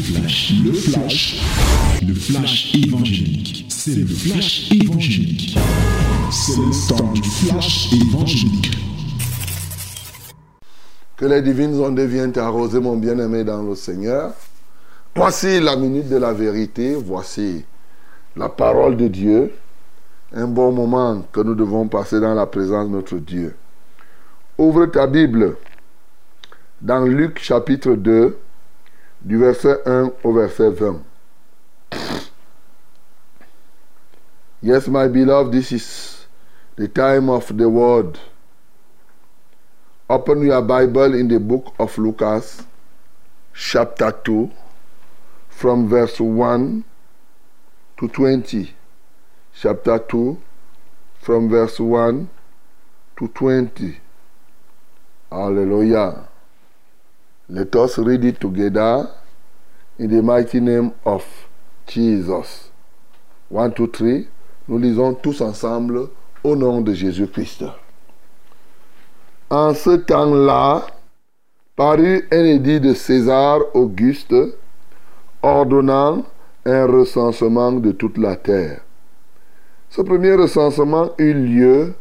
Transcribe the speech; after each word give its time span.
flash, 0.00 0.52
le 0.64 0.72
flash, 0.72 1.40
le 2.06 2.14
flash 2.14 2.74
évangélique. 2.74 3.66
C'est 3.68 3.94
le 3.94 4.06
flash 4.06 4.70
évangélique. 4.72 5.58
C'est 6.30 6.56
le 6.56 6.88
temps 6.88 7.12
du 7.12 7.22
flash 7.22 7.92
évangélique. 7.92 8.70
Que 11.16 11.26
les 11.26 11.42
divines 11.42 11.78
ondes 11.80 12.00
viennent 12.00 12.32
t'arroser, 12.32 12.80
mon 12.80 12.96
bien-aimé 12.96 13.44
dans 13.44 13.62
le 13.62 13.74
Seigneur. 13.74 14.32
Voici 15.14 15.60
la 15.60 15.76
minute 15.76 16.08
de 16.08 16.16
la 16.16 16.32
vérité. 16.32 16.94
Voici 16.94 17.64
la 18.36 18.48
parole 18.48 18.96
de 18.96 19.08
Dieu. 19.08 19.52
Un 20.32 20.46
bon 20.46 20.72
moment 20.72 21.22
que 21.32 21.40
nous 21.40 21.54
devons 21.54 21.88
passer 21.88 22.20
dans 22.20 22.34
la 22.34 22.46
présence 22.46 22.88
de 22.88 22.92
notre 22.92 23.16
Dieu. 23.16 23.54
Ouvre 24.56 24.86
ta 24.86 25.06
Bible 25.06 25.56
dans 26.80 27.04
Luc 27.04 27.38
chapitre 27.40 27.92
2, 27.92 28.38
du 29.22 29.38
verset 29.38 29.80
1 29.86 30.12
au 30.24 30.32
verset 30.32 30.70
20. 30.70 31.04
Yes, 34.62 34.88
my 34.88 35.08
beloved, 35.08 35.52
this 35.52 35.72
is 35.72 36.26
the 36.76 36.86
time 36.88 37.30
of 37.30 37.56
the 37.56 37.68
word. 37.68 38.18
Open 40.08 40.42
your 40.44 40.60
Bible 40.62 41.14
in 41.14 41.28
the 41.28 41.38
book 41.38 41.74
of 41.78 41.96
Lucas, 41.96 42.66
chapter 43.54 44.10
2, 44.10 44.50
from 45.48 45.88
verse 45.88 46.20
1 46.20 46.84
to 47.98 48.08
20. 48.08 48.74
Chapter 49.54 49.98
2, 49.98 50.38
from 51.20 51.48
verse 51.48 51.78
1 51.78 52.28
to 53.18 53.28
20. 53.28 53.98
Hallelujah. 55.30 56.29
Let 57.52 57.74
us 57.74 57.98
read 57.98 58.24
it 58.24 58.38
together 58.40 59.10
in 59.98 60.08
the 60.08 60.22
mighty 60.22 60.60
name 60.60 60.92
of 61.04 61.24
Jesus. 61.84 62.70
1, 63.48 63.70
2, 63.70 63.88
3. 63.88 64.28
Nous 64.68 64.78
lisons 64.78 65.14
tous 65.14 65.40
ensemble 65.40 66.10
au 66.44 66.54
nom 66.54 66.80
de 66.80 66.94
Jésus-Christ. 66.94 67.64
En 69.50 69.74
ce 69.74 69.96
temps-là, 69.96 70.86
parut 71.74 72.24
un 72.30 72.44
édit 72.44 72.78
de 72.78 72.94
César 72.94 73.58
Auguste 73.74 74.32
ordonnant 75.42 76.22
un 76.64 76.86
recensement 76.86 77.72
de 77.72 77.90
toute 77.90 78.16
la 78.16 78.36
terre. 78.36 78.82
Ce 79.88 80.02
premier 80.02 80.34
recensement 80.34 81.10
eut 81.18 81.34
lieu 81.34 81.94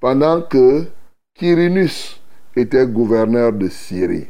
pendant 0.00 0.42
que 0.42 0.86
Quirinus 1.34 2.20
était 2.56 2.88
gouverneur 2.88 3.52
de 3.52 3.68
Syrie. 3.68 4.26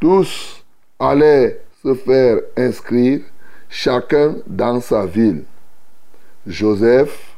Tous 0.00 0.64
allaient 0.98 1.60
se 1.82 1.94
faire 1.94 2.38
inscrire, 2.56 3.20
chacun 3.68 4.36
dans 4.46 4.80
sa 4.80 5.04
ville. 5.06 5.44
Joseph 6.46 7.36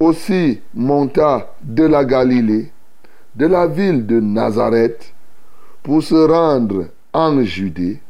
aussi 0.00 0.60
monta 0.74 1.54
de 1.62 1.84
la 1.84 2.04
Galilée, 2.04 2.72
de 3.34 3.46
la 3.46 3.66
ville 3.66 4.06
de 4.06 4.20
Nazareth, 4.20 5.14
pour 5.82 6.02
se 6.02 6.14
rendre 6.14 6.86
en 7.12 7.42
Judée, 7.42 8.00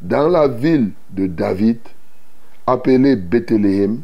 dans 0.00 0.28
la 0.28 0.48
ville 0.48 0.90
de 1.10 1.26
David, 1.26 1.78
appelée 2.66 3.16
Bethléem, 3.16 4.02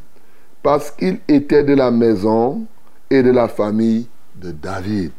parce 0.62 0.90
qu'il 0.90 1.20
était 1.28 1.64
de 1.64 1.74
la 1.74 1.90
maison 1.90 2.64
et 3.10 3.22
de 3.22 3.30
la 3.30 3.48
famille 3.48 4.08
de 4.36 4.52
David, 4.52 5.12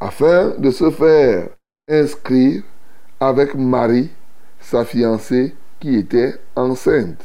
afin 0.00 0.54
de 0.58 0.70
se 0.70 0.90
faire 0.90 1.48
inscrire 1.88 2.64
avec 3.20 3.54
Marie, 3.54 4.10
sa 4.60 4.84
fiancée, 4.84 5.54
qui 5.78 5.94
était 5.94 6.34
enceinte. 6.56 7.24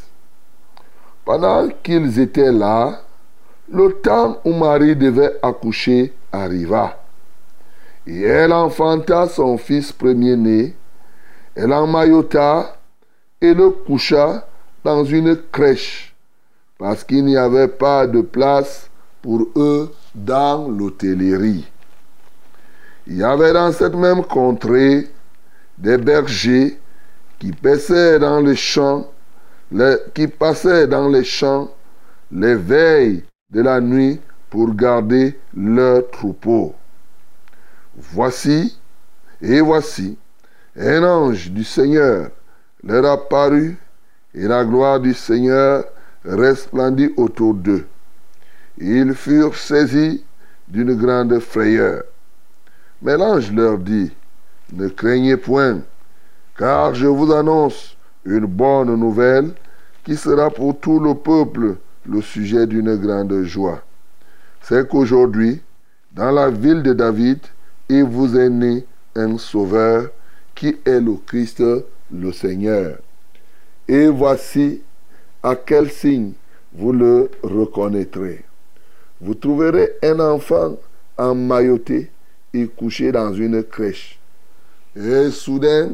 Pendant 1.26 1.68
qu'ils 1.81 2.20
étaient 2.20 2.52
là, 2.52 3.02
le 3.72 3.91
temps 4.03 4.40
où 4.46 4.53
Marie 4.53 4.96
devait 4.96 5.40
accoucher 5.41 6.13
arriva. 6.31 7.02
Et 8.06 8.22
elle 8.22 8.53
enfanta 8.53 9.28
son 9.28 9.58
fils 9.58 9.91
premier-né, 9.91 10.75
elle 11.56 11.69
l'emmaillota 11.69 12.78
et 13.41 13.56
le 13.56 13.72
coucha 13.72 14.47
dans 14.84 15.03
une 15.03 15.38
crèche, 15.52 16.16
parce 16.78 17.03
qu'il 17.03 17.25
n'y 17.25 17.35
avait 17.35 17.68
pas 17.68 18.06
de 18.06 18.22
place 18.22 18.91
pour 19.24 19.47
eux 19.56 19.91
dans 20.14 20.68
l'hôtellerie. 20.68 21.71
Il 23.11 23.17
y 23.17 23.23
avait 23.25 23.51
dans 23.51 23.73
cette 23.73 23.94
même 23.94 24.23
contrée 24.23 25.05
des 25.77 25.97
bergers 25.97 26.79
qui 27.39 27.51
passaient 27.51 28.17
dans 28.19 28.39
les 28.39 28.55
champs, 28.55 29.11
les, 29.69 29.97
veilles 32.55 33.25
de 33.49 33.61
la 33.63 33.81
nuit 33.81 34.22
pour 34.49 34.73
garder 34.73 35.38
leurs 35.53 36.09
troupeaux. 36.09 36.73
Voici, 37.97 38.79
et 39.41 39.59
voici, 39.59 40.17
un 40.79 41.03
ange 41.03 41.51
du 41.51 41.66
Seigneur 41.66 42.29
leur 42.81 43.05
apparut, 43.05 43.78
et 44.33 44.47
la 44.47 44.63
gloire 44.63 45.01
du 45.01 45.13
Seigneur 45.13 45.83
resplendit 46.23 47.11
autour 47.17 47.55
d'eux. 47.55 47.85
Ils 48.78 49.13
furent 49.13 49.57
saisis 49.57 50.23
d'une 50.69 50.95
grande 50.95 51.38
frayeur. 51.39 52.03
Mais 53.01 53.17
l'ange 53.17 53.51
leur 53.51 53.78
dit, 53.78 54.12
ne 54.73 54.88
craignez 54.88 55.38
point, 55.38 55.81
car 56.57 56.94
je 56.94 57.07
vous 57.07 57.31
annonce 57.31 57.97
une 58.25 58.45
bonne 58.45 58.95
nouvelle 58.95 59.53
qui 60.03 60.16
sera 60.16 60.50
pour 60.50 60.79
tout 60.79 61.00
le 61.00 61.16
peuple 61.16 61.78
le 62.06 62.22
sujet 62.22 62.67
d'une 62.67 62.95
grande 62.95 63.44
joie. 63.44 63.81
C'est 64.61 64.88
qu'aujourd'hui, 64.88 65.61
dans 66.11 66.31
la 66.31 66.50
ville 66.50 66.84
de 66.84 66.94
David, 66.94 67.40
il 67.90 68.03
vous 68.03 68.38
est 68.38 68.50
né 68.50 68.85
un 69.16 69.38
sauveur 69.38 70.09
qui 70.53 70.78
est 70.85 71.00
le 71.00 71.16
Christ, 71.25 71.63
le 72.11 72.31
Seigneur. 72.31 72.97
Et 73.88 74.07
voici 74.07 74.81
à 75.41 75.56
quel 75.56 75.90
signe 75.90 76.34
vous 76.73 76.94
le 76.94 77.31
reconnaîtrez. 77.44 78.45
Vous 79.19 79.34
trouverez 79.34 79.94
un 80.03 80.19
enfant 80.19 80.78
emmailloté 81.17 82.11
et 82.53 82.67
couché 82.67 83.12
dans 83.12 83.34
une 83.34 83.63
crèche. 83.63 84.19
Et 84.95 85.31
soudain, 85.31 85.91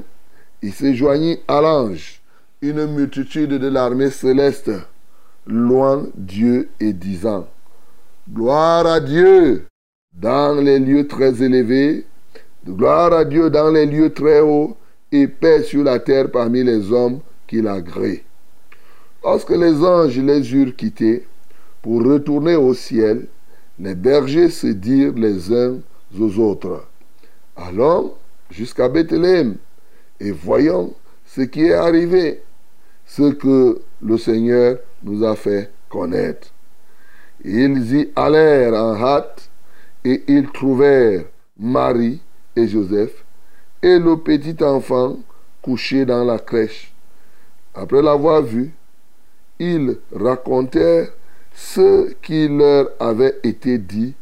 il 0.61 0.73
se 0.73 0.93
joignit 0.93 1.39
à 1.47 1.61
l'ange 1.61 2.21
une 2.61 2.87
multitude 2.87 3.53
de 3.53 3.67
l'armée 3.67 4.09
céleste, 4.09 4.71
loin 5.45 6.07
Dieu 6.15 6.69
et 6.79 6.93
disant, 6.93 7.47
Gloire 8.29 8.85
à 8.87 8.99
Dieu 8.99 9.65
dans 10.13 10.59
les 10.59 10.79
lieux 10.79 11.07
très 11.07 11.43
élevés, 11.43 12.05
gloire 12.67 13.13
à 13.13 13.23
Dieu 13.23 13.49
dans 13.49 13.69
les 13.69 13.85
lieux 13.85 14.11
très 14.11 14.41
hauts, 14.41 14.75
et 15.11 15.27
paix 15.27 15.63
sur 15.63 15.83
la 15.83 15.99
terre 15.99 16.31
parmi 16.31 16.63
les 16.63 16.91
hommes 16.91 17.19
qu'il 17.47 17.67
agrée. 17.67 18.23
Lorsque 19.23 19.51
les 19.51 19.83
anges 19.83 20.19
les 20.19 20.53
eurent 20.53 20.75
quittés 20.75 21.25
pour 21.81 22.03
retourner 22.03 22.55
au 22.55 22.73
ciel, 22.73 23.27
les 23.79 23.95
bergers 23.95 24.49
se 24.49 24.67
dirent 24.67 25.13
les 25.13 25.53
uns 25.53 25.77
aux 26.19 26.39
autres. 26.39 26.87
Allons 27.55 28.13
jusqu'à 28.49 28.89
Bethléem 28.89 29.57
et 30.19 30.31
voyons 30.31 30.93
ce 31.25 31.41
qui 31.41 31.65
est 31.65 31.73
arrivé, 31.73 32.43
ce 33.05 33.31
que 33.31 33.81
le 34.01 34.17
Seigneur 34.17 34.77
nous 35.03 35.23
a 35.23 35.35
fait 35.35 35.71
connaître. 35.89 36.49
Ils 37.43 37.95
y 37.95 38.09
allèrent 38.15 38.73
en 38.73 38.95
hâte 38.95 39.49
et 40.03 40.23
ils 40.27 40.49
trouvèrent 40.51 41.25
Marie 41.59 42.21
et 42.55 42.67
Joseph 42.67 43.25
et 43.81 43.99
le 43.99 44.17
petit 44.17 44.63
enfant 44.63 45.17
couché 45.61 46.05
dans 46.05 46.23
la 46.23 46.39
crèche. 46.39 46.93
Après 47.75 48.01
l'avoir 48.01 48.41
vu, 48.41 48.73
ils 49.59 49.97
racontèrent 50.13 51.09
ce 51.53 52.13
qui 52.21 52.47
leur 52.47 52.89
avait 52.99 53.39
été 53.43 53.77
dit 53.77 54.13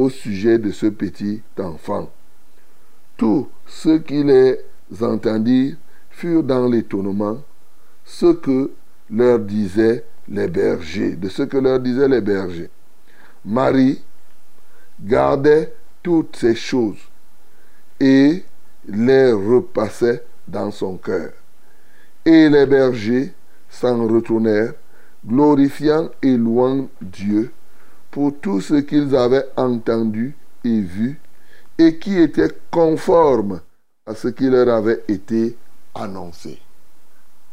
au 0.00 0.08
sujet 0.08 0.58
de 0.58 0.70
ce 0.70 0.86
petit 0.86 1.42
enfant. 1.58 2.10
Tous 3.18 3.48
ceux 3.66 3.98
qui 3.98 4.24
les 4.24 4.58
entendirent 5.02 5.76
furent 6.08 6.42
dans 6.42 6.66
l'étonnement, 6.66 7.36
ce 8.06 8.32
que 8.32 8.70
leur 9.10 9.40
disaient 9.40 10.06
les 10.26 10.48
bergers, 10.48 11.16
de 11.16 11.28
ce 11.28 11.42
que 11.42 11.58
leur 11.58 11.80
disaient 11.80 12.08
les 12.08 12.22
bergers. 12.22 12.70
Marie 13.44 14.02
gardait 15.02 15.74
toutes 16.02 16.34
ces 16.36 16.54
choses 16.54 17.10
et 18.00 18.42
les 18.88 19.32
repassait 19.32 20.24
dans 20.48 20.70
son 20.70 20.96
cœur. 20.96 21.32
Et 22.24 22.48
les 22.48 22.64
bergers 22.64 23.34
s'en 23.68 24.06
retournèrent, 24.06 24.72
glorifiant 25.26 26.08
et 26.22 26.38
louant 26.38 26.88
Dieu 27.02 27.52
pour 28.10 28.32
tout 28.40 28.60
ce 28.60 28.74
qu'ils 28.74 29.14
avaient 29.14 29.46
entendu 29.56 30.36
et 30.64 30.80
vu, 30.80 31.20
et 31.78 31.98
qui 31.98 32.18
était 32.18 32.50
conforme 32.70 33.60
à 34.06 34.14
ce 34.14 34.28
qui 34.28 34.50
leur 34.50 34.68
avait 34.68 35.04
été 35.08 35.56
annoncé. 35.94 36.58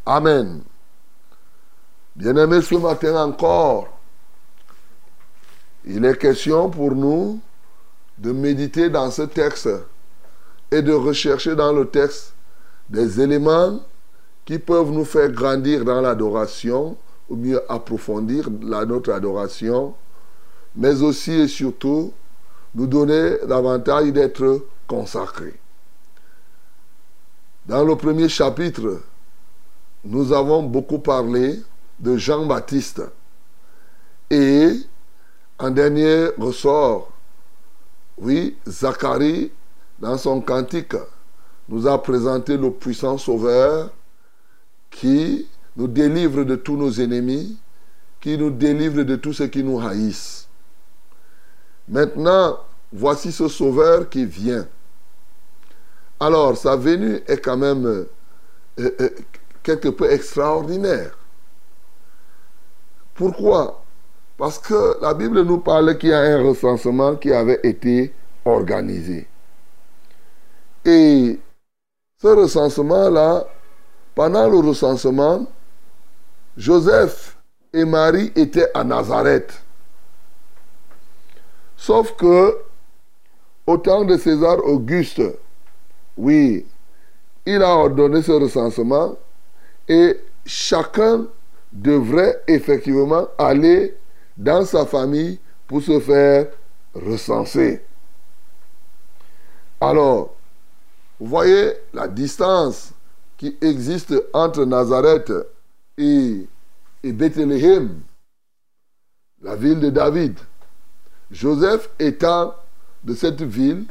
Amen. 0.05 0.61
Bien-aimés, 2.15 2.61
ce 2.61 2.75
matin 2.75 3.23
encore, 3.23 3.87
il 5.85 6.03
est 6.03 6.17
question 6.17 6.69
pour 6.69 6.95
nous 6.95 7.39
de 8.17 8.31
méditer 8.31 8.89
dans 8.89 9.11
ce 9.11 9.21
texte 9.21 9.69
et 10.71 10.81
de 10.81 10.91
rechercher 10.91 11.55
dans 11.55 11.71
le 11.71 11.87
texte 11.87 12.33
des 12.89 13.21
éléments 13.21 13.79
qui 14.45 14.59
peuvent 14.59 14.91
nous 14.91 15.05
faire 15.05 15.29
grandir 15.29 15.85
dans 15.85 16.01
l'adoration, 16.01 16.97
ou 17.29 17.35
mieux 17.35 17.61
approfondir 17.69 18.49
notre 18.49 19.11
adoration, 19.11 19.93
mais 20.77 21.01
aussi 21.01 21.31
et 21.31 21.47
surtout 21.47 22.13
nous 22.75 22.85
donner 22.85 23.37
l'avantage 23.47 24.13
d'être 24.13 24.65
consacrés. 24.87 25.59
Dans 27.65 27.83
le 27.83 27.95
premier 27.95 28.29
chapitre, 28.29 29.01
nous 30.05 30.31
avons 30.31 30.63
beaucoup 30.63 30.99
parlé 30.99 31.59
de 31.99 32.15
Jean-Baptiste. 32.15 33.01
Et 34.29 34.69
en 35.57 35.71
dernier 35.71 36.27
ressort, 36.37 37.11
oui, 38.19 38.55
Zacharie, 38.67 39.51
dans 39.99 40.17
son 40.17 40.39
cantique, 40.41 40.95
nous 41.67 41.87
a 41.87 42.01
présenté 42.01 42.55
le 42.55 42.71
puissant 42.71 43.17
Sauveur 43.17 43.89
qui 44.91 45.47
nous 45.75 45.87
délivre 45.87 46.43
de 46.43 46.55
tous 46.55 46.77
nos 46.77 46.91
ennemis, 46.91 47.57
qui 48.21 48.37
nous 48.37 48.51
délivre 48.51 49.03
de 49.03 49.15
tous 49.15 49.33
ceux 49.33 49.47
qui 49.47 49.63
nous 49.63 49.79
haïssent. 49.79 50.46
Maintenant, 51.87 52.59
voici 52.91 53.31
ce 53.31 53.47
Sauveur 53.47 54.09
qui 54.09 54.25
vient. 54.25 54.67
Alors, 56.19 56.57
sa 56.57 56.75
venue 56.75 57.21
est 57.27 57.37
quand 57.37 57.57
même 57.57 57.85
euh, 57.85 58.09
euh, 58.79 59.09
quelque 59.63 59.89
peu 59.89 60.11
extraordinaire. 60.11 61.17
Pourquoi? 63.13 63.83
Parce 64.37 64.59
que 64.59 64.97
la 65.01 65.13
Bible 65.13 65.41
nous 65.41 65.59
parle 65.59 65.97
qu'il 65.97 66.09
y 66.09 66.13
a 66.13 66.19
un 66.19 66.43
recensement 66.43 67.15
qui 67.15 67.31
avait 67.31 67.59
été 67.63 68.13
organisé. 68.45 69.27
Et 70.85 71.39
ce 72.21 72.27
recensement-là, 72.27 73.45
pendant 74.15 74.49
le 74.49 74.57
recensement, 74.57 75.45
Joseph 76.55 77.37
et 77.73 77.85
Marie 77.85 78.31
étaient 78.35 78.71
à 78.73 78.83
Nazareth. 78.83 79.61
Sauf 81.77 82.15
que, 82.15 82.57
au 83.65 83.77
temps 83.77 84.03
de 84.03 84.17
César 84.17 84.57
Auguste, 84.65 85.21
oui, 86.17 86.65
il 87.45 87.61
a 87.61 87.69
ordonné 87.69 88.21
ce 88.21 88.31
recensement 88.31 89.15
et 89.87 90.17
chacun 90.45 91.27
devrait 91.71 92.41
effectivement 92.47 93.27
aller 93.37 93.95
dans 94.35 94.65
sa 94.65 94.85
famille 94.85 95.39
pour 95.67 95.81
se 95.81 95.99
faire 95.99 96.47
recenser. 96.93 97.81
Alors, 99.79 100.35
vous 101.19 101.27
voyez 101.27 101.73
la 101.93 102.07
distance 102.07 102.91
qui 103.37 103.55
existe 103.61 104.13
entre 104.33 104.65
Nazareth 104.65 105.31
et, 105.97 106.47
et 107.03 107.13
la 109.41 109.55
ville 109.55 109.79
de 109.79 109.89
David. 109.89 110.37
Joseph 111.31 111.89
étant 111.99 112.55
de 113.03 113.13
cette 113.13 113.41
ville, 113.41 113.85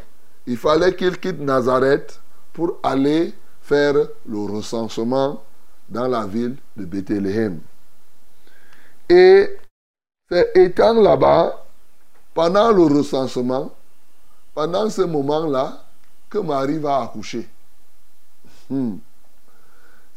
il 0.47 0.57
fallait 0.57 0.95
qu'il 0.95 1.19
quitte 1.19 1.41
Nazareth 1.41 2.21
pour 2.53 2.79
aller 2.83 3.35
faire 3.61 3.95
le 3.95 4.39
recensement 4.39 5.43
dans 5.89 6.09
la 6.09 6.27
ville 6.27 6.57
de 6.77 6.85
Bethléem. 6.85 7.61
Et 9.09 9.57
c'est 10.29 10.53
étant 10.57 10.95
là-bas, 10.95 11.65
pendant 12.35 12.71
le 12.73 12.83
recensement, 12.83 13.73
pendant 14.55 14.89
ce 14.91 15.03
moment-là, 15.03 15.85
que 16.29 16.39
Marie 16.39 16.79
va 16.79 17.03
accoucher. 17.03 17.49
Hmm. 18.69 18.97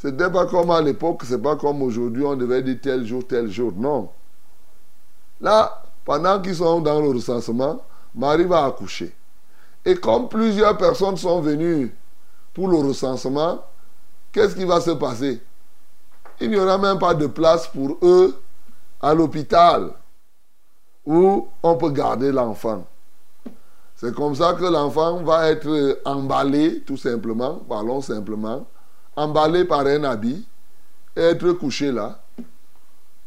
Ce 0.02 0.08
n'était 0.08 0.30
pas 0.30 0.46
comme 0.48 0.72
à 0.72 0.82
l'époque, 0.82 1.24
c'est 1.26 1.42
pas 1.42 1.56
comme 1.56 1.82
aujourd'hui, 1.82 2.24
on 2.24 2.36
devait 2.36 2.64
dire 2.64 2.78
tel 2.82 3.06
jour, 3.06 3.28
tel 3.28 3.50
jour. 3.52 3.74
Non. 3.76 4.10
Là, 5.42 5.84
pendant 6.10 6.42
qu'ils 6.42 6.56
sont 6.56 6.82
dans 6.82 7.00
le 7.00 7.10
recensement, 7.10 7.86
Marie 8.16 8.46
va 8.46 8.66
accoucher. 8.66 9.16
Et 9.86 9.94
comme 9.94 10.28
plusieurs 10.28 10.76
personnes 10.76 11.18
sont 11.18 11.40
venues 11.40 11.96
pour 12.52 12.68
le 12.68 12.78
recensement, 12.78 13.64
qu'est-ce 14.32 14.56
qui 14.56 14.66
va 14.66 14.82
se 14.82 14.90
passer? 14.90 15.40
Il 16.42 16.50
n'y 16.50 16.58
aura 16.58 16.80
même 16.80 16.98
pas 16.98 17.14
de 17.14 17.28
place 17.28 17.68
pour 17.68 18.00
eux 18.02 18.36
à 19.00 19.14
l'hôpital 19.14 19.92
où 21.06 21.48
on 21.62 21.76
peut 21.76 21.92
garder 21.92 22.32
l'enfant. 22.32 22.88
C'est 23.96 24.16
comme 24.16 24.34
ça 24.34 24.56
que 24.56 24.66
l'enfant 24.66 25.22
va 25.22 25.48
être 25.52 26.00
emballé, 26.06 26.82
tout 26.88 26.98
simplement, 26.98 27.62
parlons 27.70 28.02
simplement, 28.02 28.66
emballé 29.16 29.64
par 29.64 29.82
un 29.82 30.04
habit 30.06 30.48
et 31.16 31.22
être 31.22 31.52
couché 31.52 31.92
là, 31.92 32.20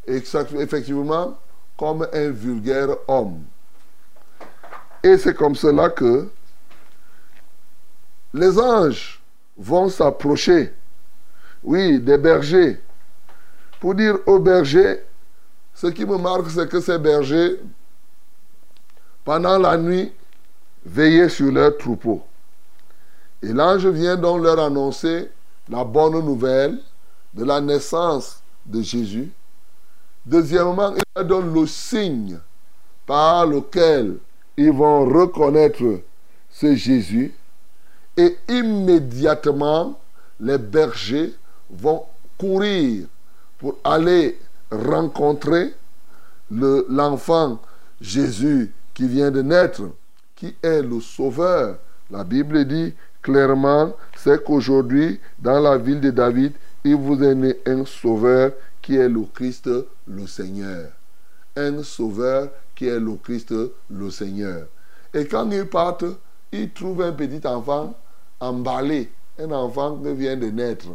effectivement, 0.05 1.37
comme 1.77 2.07
un 2.13 2.29
vulgaire 2.29 2.95
homme. 3.07 3.43
Et 5.03 5.17
c'est 5.17 5.33
comme 5.33 5.55
cela 5.55 5.89
que 5.89 6.29
les 8.33 8.57
anges 8.57 9.21
vont 9.57 9.89
s'approcher, 9.89 10.73
oui, 11.63 11.99
des 11.99 12.17
bergers, 12.17 12.79
pour 13.79 13.95
dire 13.95 14.17
aux 14.25 14.39
bergers, 14.39 15.03
ce 15.73 15.87
qui 15.87 16.05
me 16.05 16.17
marque, 16.17 16.49
c'est 16.49 16.69
que 16.69 16.79
ces 16.79 16.97
bergers, 16.97 17.59
pendant 19.23 19.57
la 19.57 19.77
nuit, 19.77 20.11
veillaient 20.85 21.29
sur 21.29 21.51
leurs 21.51 21.77
troupeaux. 21.77 22.23
Et 23.41 23.51
l'ange 23.51 23.85
vient 23.87 24.15
donc 24.15 24.41
leur 24.41 24.59
annoncer 24.59 25.29
la 25.69 25.83
bonne 25.83 26.23
nouvelle 26.23 26.79
de 27.33 27.43
la 27.43 27.59
naissance 27.59 28.41
de 28.65 28.81
Jésus. 28.81 29.31
Deuxièmement, 30.25 30.93
il 30.95 31.23
donne 31.23 31.53
le 31.53 31.67
signe 31.67 32.39
par 33.05 33.45
lequel 33.45 34.17
ils 34.55 34.71
vont 34.71 35.05
reconnaître 35.05 36.01
ce 36.49 36.75
Jésus 36.75 37.33
et 38.15 38.37
immédiatement, 38.47 39.99
les 40.39 40.57
bergers 40.57 41.33
vont 41.69 42.03
courir 42.37 43.07
pour 43.57 43.77
aller 43.83 44.37
rencontrer 44.71 45.73
l'enfant 46.51 47.59
Jésus 47.99 48.71
qui 48.93 49.07
vient 49.07 49.31
de 49.31 49.41
naître, 49.41 49.83
qui 50.35 50.55
est 50.61 50.81
le 50.81 51.01
Sauveur. 51.01 51.77
La 52.11 52.23
Bible 52.23 52.65
dit 52.65 52.93
clairement, 53.21 53.93
c'est 54.15 54.43
qu'aujourd'hui, 54.43 55.19
dans 55.39 55.59
la 55.59 55.77
ville 55.77 56.01
de 56.01 56.11
David, 56.11 56.53
il 56.83 56.95
vous 56.95 57.23
est 57.23 57.35
né 57.35 57.55
un 57.65 57.85
Sauveur 57.85 58.51
qui 58.83 58.97
est 58.97 59.09
le 59.09 59.23
Christ, 59.33 59.69
le 60.05 60.27
Seigneur. 60.27 60.91
Un 61.55 61.81
Sauveur 61.81 62.49
qui 62.75 62.87
est 62.87 62.99
le 62.99 63.15
Christ, 63.15 63.53
le 63.89 64.11
Seigneur. 64.11 64.67
Et 65.13 65.25
quand 65.25 65.49
ils 65.49 65.65
partent, 65.65 66.05
ils 66.51 66.71
trouvent 66.71 67.01
un 67.01 67.13
petit 67.13 67.45
enfant 67.47 67.95
emballé, 68.39 69.09
un 69.39 69.51
enfant 69.51 69.97
qui 69.97 70.13
vient 70.13 70.35
de 70.35 70.47
naître. 70.47 70.87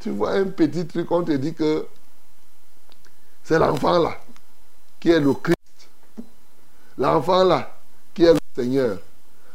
Tu 0.00 0.10
vois 0.10 0.32
un 0.32 0.46
petit 0.46 0.86
truc, 0.86 1.10
on 1.12 1.22
te 1.22 1.32
dit 1.32 1.54
que 1.54 1.86
c'est 3.44 3.58
l'enfant 3.58 3.98
là 3.98 4.18
qui 4.98 5.10
est 5.10 5.20
le 5.20 5.32
Christ. 5.34 5.56
L'enfant 6.98 7.44
là 7.44 7.76
qui 8.12 8.24
est 8.24 8.32
le 8.32 8.38
Seigneur. 8.54 8.98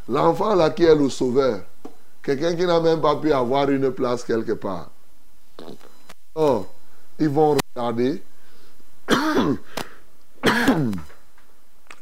L'enfant 0.07 0.55
là 0.55 0.69
qui 0.69 0.86
est 0.86 0.96
le 0.96 1.10
Sauveur. 1.10 1.62
Quelqu'un 2.24 2.55
qui 2.55 2.65
n'a 2.65 2.79
même 2.79 3.01
pas 3.01 3.17
pu 3.17 3.31
avoir 3.34 3.69
une 3.69 3.91
place 3.91 4.24
quelque 4.24 4.53
part. 4.53 4.89
Oh, 6.36 6.65
ils 7.19 7.29
vont 7.29 7.57
regarder. 7.75 8.21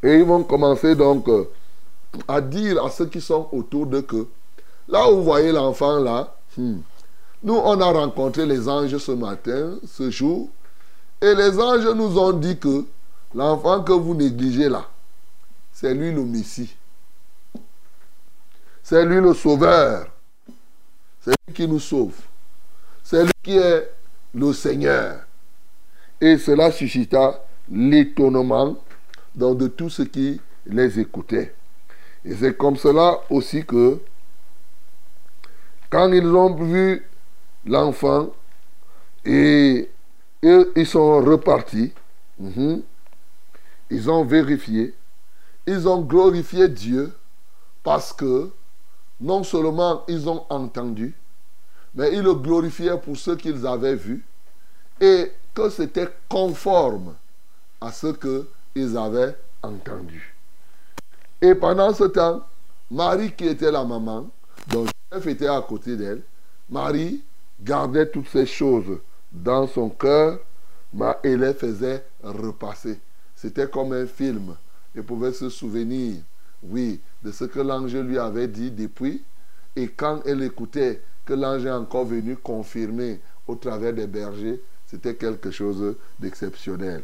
Et 0.03 0.15
ils 0.17 0.23
vont 0.23 0.43
commencer 0.43 0.95
donc 0.95 1.27
à 2.27 2.41
dire 2.41 2.83
à 2.83 2.89
ceux 2.89 3.07
qui 3.07 3.21
sont 3.21 3.47
autour 3.51 3.85
de 3.87 4.01
que 4.01 4.27
Là 4.87 5.09
où 5.11 5.17
vous 5.17 5.23
voyez 5.23 5.51
l'enfant 5.51 5.97
là, 5.99 6.35
hmm, 6.57 6.77
nous 7.43 7.55
on 7.55 7.79
a 7.81 7.91
rencontré 7.91 8.45
les 8.45 8.69
anges 8.69 8.97
ce 8.97 9.11
matin, 9.11 9.77
ce 9.87 10.11
jour, 10.11 10.49
et 11.21 11.33
les 11.33 11.59
anges 11.59 11.87
nous 11.95 12.19
ont 12.19 12.33
dit 12.33 12.59
que 12.59 12.85
l'enfant 13.33 13.83
que 13.83 13.93
vous 13.93 14.13
négligez 14.13 14.69
là, 14.69 14.85
c'est 15.73 15.93
lui 15.93 16.11
le 16.11 16.23
Messie. 16.23 16.75
C'est 18.83 19.03
lui 19.03 19.19
le 19.19 19.33
Sauveur. 19.33 20.07
C'est 21.21 21.33
lui 21.47 21.55
qui 21.55 21.67
nous 21.67 21.79
sauve. 21.79 22.13
C'est 23.03 23.23
lui 23.23 23.31
qui 23.41 23.57
est 23.57 23.91
le 24.35 24.53
Seigneur. 24.53 25.21
Et 26.21 26.37
cela 26.37 26.71
suscita 26.71 27.43
l'étonnement 27.71 28.75
de 29.35 29.67
tous 29.67 29.89
ceux 29.89 30.05
qui 30.05 30.39
les 30.65 30.99
écoutaient. 30.99 31.55
Et 32.23 32.35
c'est 32.35 32.55
comme 32.55 32.75
cela 32.75 33.19
aussi 33.29 33.65
que 33.65 33.99
quand 35.89 36.11
ils 36.11 36.25
ont 36.25 36.55
vu 36.55 37.05
l'enfant 37.65 38.29
et, 39.23 39.89
ils 40.43 40.85
sont 40.85 41.21
repartis. 41.21 41.91
Mhm. 42.37 42.83
Ils 43.89 44.09
ont 44.11 44.23
vérifié. 44.23 44.93
Ils 45.65 45.87
ont 45.87 46.01
glorifié 46.01 46.67
Dieu 46.67 47.11
parce 47.83 48.13
que 48.13 48.51
non 49.19 49.43
seulement 49.43 50.03
ils 50.07 50.27
ont 50.29 50.45
entendu, 50.49 51.15
mais 51.95 52.13
ils 52.13 52.21
le 52.21 52.33
glorifiaient 52.33 52.97
pour 52.97 53.17
ce 53.17 53.31
qu'ils 53.31 53.65
avaient 53.65 53.95
vu 53.95 54.23
et 54.99 55.31
que 55.53 55.69
c'était 55.69 56.09
conforme 56.29 57.15
à 57.79 57.91
ce 57.91 58.07
qu'ils 58.07 58.97
avaient 58.97 59.35
entendu. 59.61 60.35
Et 61.41 61.55
pendant 61.55 61.93
ce 61.93 62.05
temps, 62.05 62.45
Marie 62.91 63.31
qui 63.31 63.47
était 63.47 63.71
la 63.71 63.83
maman, 63.83 64.29
dont 64.67 64.85
Joseph 65.11 65.27
était 65.27 65.47
à 65.47 65.61
côté 65.61 65.95
d'elle, 65.95 66.21
Marie 66.69 67.23
gardait 67.61 68.09
toutes 68.09 68.29
ces 68.29 68.45
choses 68.45 68.99
dans 69.31 69.67
son 69.67 69.89
cœur 69.89 70.39
et 71.23 71.35
les 71.35 71.53
faisait 71.53 72.05
repasser. 72.23 72.99
C'était 73.35 73.67
comme 73.67 73.93
un 73.93 74.05
film. 74.05 74.55
Elle 74.95 75.03
pouvait 75.03 75.33
se 75.33 75.49
souvenir, 75.49 76.15
oui, 76.63 76.99
de 77.23 77.31
ce 77.31 77.45
que 77.45 77.59
l'ange 77.59 77.95
lui 77.95 78.17
avait 78.17 78.47
dit 78.47 78.71
depuis. 78.71 79.23
Et 79.75 79.89
quand 79.89 80.21
elle 80.25 80.41
écoutait 80.41 81.01
que 81.25 81.33
l'ange 81.33 81.65
est 81.65 81.71
encore 81.71 82.05
venu 82.05 82.35
confirmer 82.37 83.19
au 83.47 83.55
travers 83.55 83.93
des 83.93 84.07
bergers, 84.07 84.61
c'était 84.85 85.15
quelque 85.15 85.51
chose 85.51 85.95
d'exceptionnel. 86.19 87.03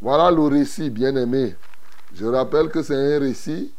Voilà 0.00 0.30
le 0.30 0.42
récit, 0.42 0.90
bien 0.90 1.14
aimé. 1.16 1.54
Je 2.14 2.26
rappelle 2.26 2.68
que 2.68 2.82
c'est 2.82 3.16
un 3.16 3.18
récit 3.18 3.72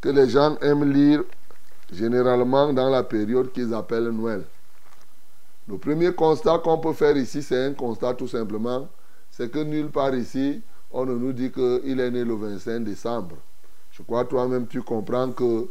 que 0.00 0.08
les 0.08 0.28
gens 0.28 0.56
aiment 0.60 0.90
lire 0.90 1.24
généralement 1.92 2.72
dans 2.72 2.90
la 2.90 3.02
période 3.02 3.52
qu'ils 3.52 3.72
appellent 3.74 4.10
Noël. 4.10 4.42
Le 5.68 5.78
premier 5.78 6.12
constat 6.12 6.58
qu'on 6.58 6.78
peut 6.78 6.92
faire 6.92 7.16
ici, 7.16 7.42
c'est 7.42 7.64
un 7.64 7.72
constat 7.72 8.14
tout 8.14 8.28
simplement, 8.28 8.88
c'est 9.30 9.50
que 9.50 9.58
nulle 9.58 9.90
part 9.90 10.14
ici, 10.14 10.62
on 10.92 11.04
ne 11.04 11.14
nous 11.14 11.32
dit 11.32 11.50
qu'il 11.50 11.98
est 12.00 12.10
né 12.10 12.24
le 12.24 12.34
25 12.34 12.80
décembre. 12.84 13.36
Je 13.90 14.02
crois 14.02 14.24
toi-même 14.24 14.66
tu 14.66 14.82
comprends 14.82 15.30
que 15.30 15.68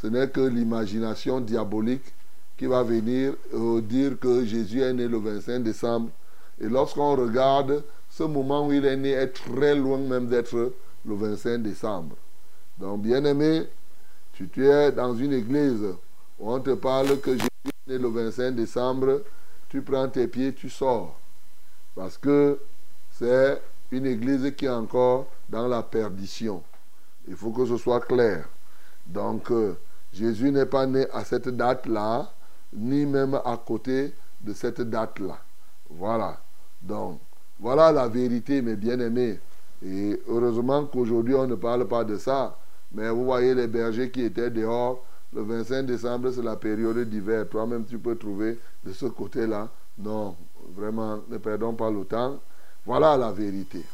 ce 0.00 0.06
n'est 0.06 0.28
que 0.28 0.40
l'imagination 0.40 1.40
diabolique 1.40 2.14
qui 2.58 2.66
va 2.66 2.82
venir 2.82 3.34
euh, 3.54 3.80
dire 3.80 4.18
que 4.18 4.44
Jésus 4.44 4.82
est 4.82 4.92
né 4.92 5.06
le 5.06 5.18
25 5.18 5.60
décembre. 5.60 6.10
Et 6.60 6.68
lorsqu'on 6.68 7.14
regarde, 7.14 7.84
ce 8.10 8.24
moment 8.24 8.66
où 8.66 8.72
il 8.72 8.84
est 8.84 8.96
né 8.96 9.10
est 9.12 9.28
très 9.28 9.76
loin 9.76 9.98
même 9.98 10.26
d'être 10.26 10.72
le 11.06 11.14
25 11.14 11.58
décembre. 11.58 12.16
Donc, 12.76 13.02
bien 13.02 13.24
aimé, 13.24 13.62
tu, 14.32 14.48
tu 14.48 14.66
es 14.66 14.90
dans 14.90 15.14
une 15.14 15.32
église 15.32 15.84
où 16.38 16.52
on 16.52 16.58
te 16.58 16.74
parle 16.74 17.20
que 17.20 17.32
Jésus 17.32 17.48
est 17.86 17.92
né 17.92 17.98
le 17.98 18.08
25 18.08 18.50
décembre, 18.56 19.22
tu 19.68 19.80
prends 19.82 20.08
tes 20.08 20.26
pieds, 20.26 20.52
tu 20.52 20.68
sors. 20.68 21.16
Parce 21.94 22.18
que 22.18 22.58
c'est 23.12 23.62
une 23.92 24.06
église 24.06 24.52
qui 24.56 24.66
est 24.66 24.70
encore 24.70 25.26
dans 25.48 25.68
la 25.68 25.82
perdition. 25.84 26.62
Il 27.28 27.36
faut 27.36 27.50
que 27.50 27.66
ce 27.66 27.76
soit 27.76 28.00
clair. 28.00 28.48
Donc, 29.06 29.50
euh, 29.52 29.76
Jésus 30.12 30.50
n'est 30.50 30.66
pas 30.66 30.86
né 30.86 31.06
à 31.12 31.24
cette 31.24 31.48
date-là, 31.48 32.32
ni 32.72 33.06
même 33.06 33.34
à 33.44 33.56
côté 33.56 34.14
de 34.40 34.52
cette 34.52 34.80
date-là. 34.80 35.38
Voilà. 35.90 36.38
Donc, 36.82 37.20
voilà 37.58 37.90
la 37.92 38.08
vérité, 38.08 38.62
mes 38.62 38.76
bien-aimés. 38.76 39.40
Et 39.84 40.20
heureusement 40.28 40.84
qu'aujourd'hui, 40.86 41.34
on 41.34 41.46
ne 41.46 41.54
parle 41.54 41.86
pas 41.86 42.04
de 42.04 42.16
ça. 42.16 42.56
Mais 42.92 43.08
vous 43.10 43.24
voyez 43.24 43.54
les 43.54 43.66
bergers 43.66 44.10
qui 44.10 44.22
étaient 44.22 44.50
dehors. 44.50 45.04
Le 45.32 45.42
25 45.42 45.82
décembre, 45.84 46.30
c'est 46.30 46.42
la 46.42 46.56
période 46.56 46.98
d'hiver. 47.08 47.48
Toi-même, 47.48 47.84
tu 47.84 47.98
peux 47.98 48.16
trouver 48.16 48.58
de 48.84 48.92
ce 48.92 49.06
côté-là. 49.06 49.68
Non, 49.98 50.36
vraiment, 50.74 51.20
ne 51.28 51.36
perdons 51.38 51.74
pas 51.74 51.90
le 51.90 52.04
temps. 52.04 52.38
Voilà 52.86 53.16
la 53.16 53.30
vérité. 53.30 53.84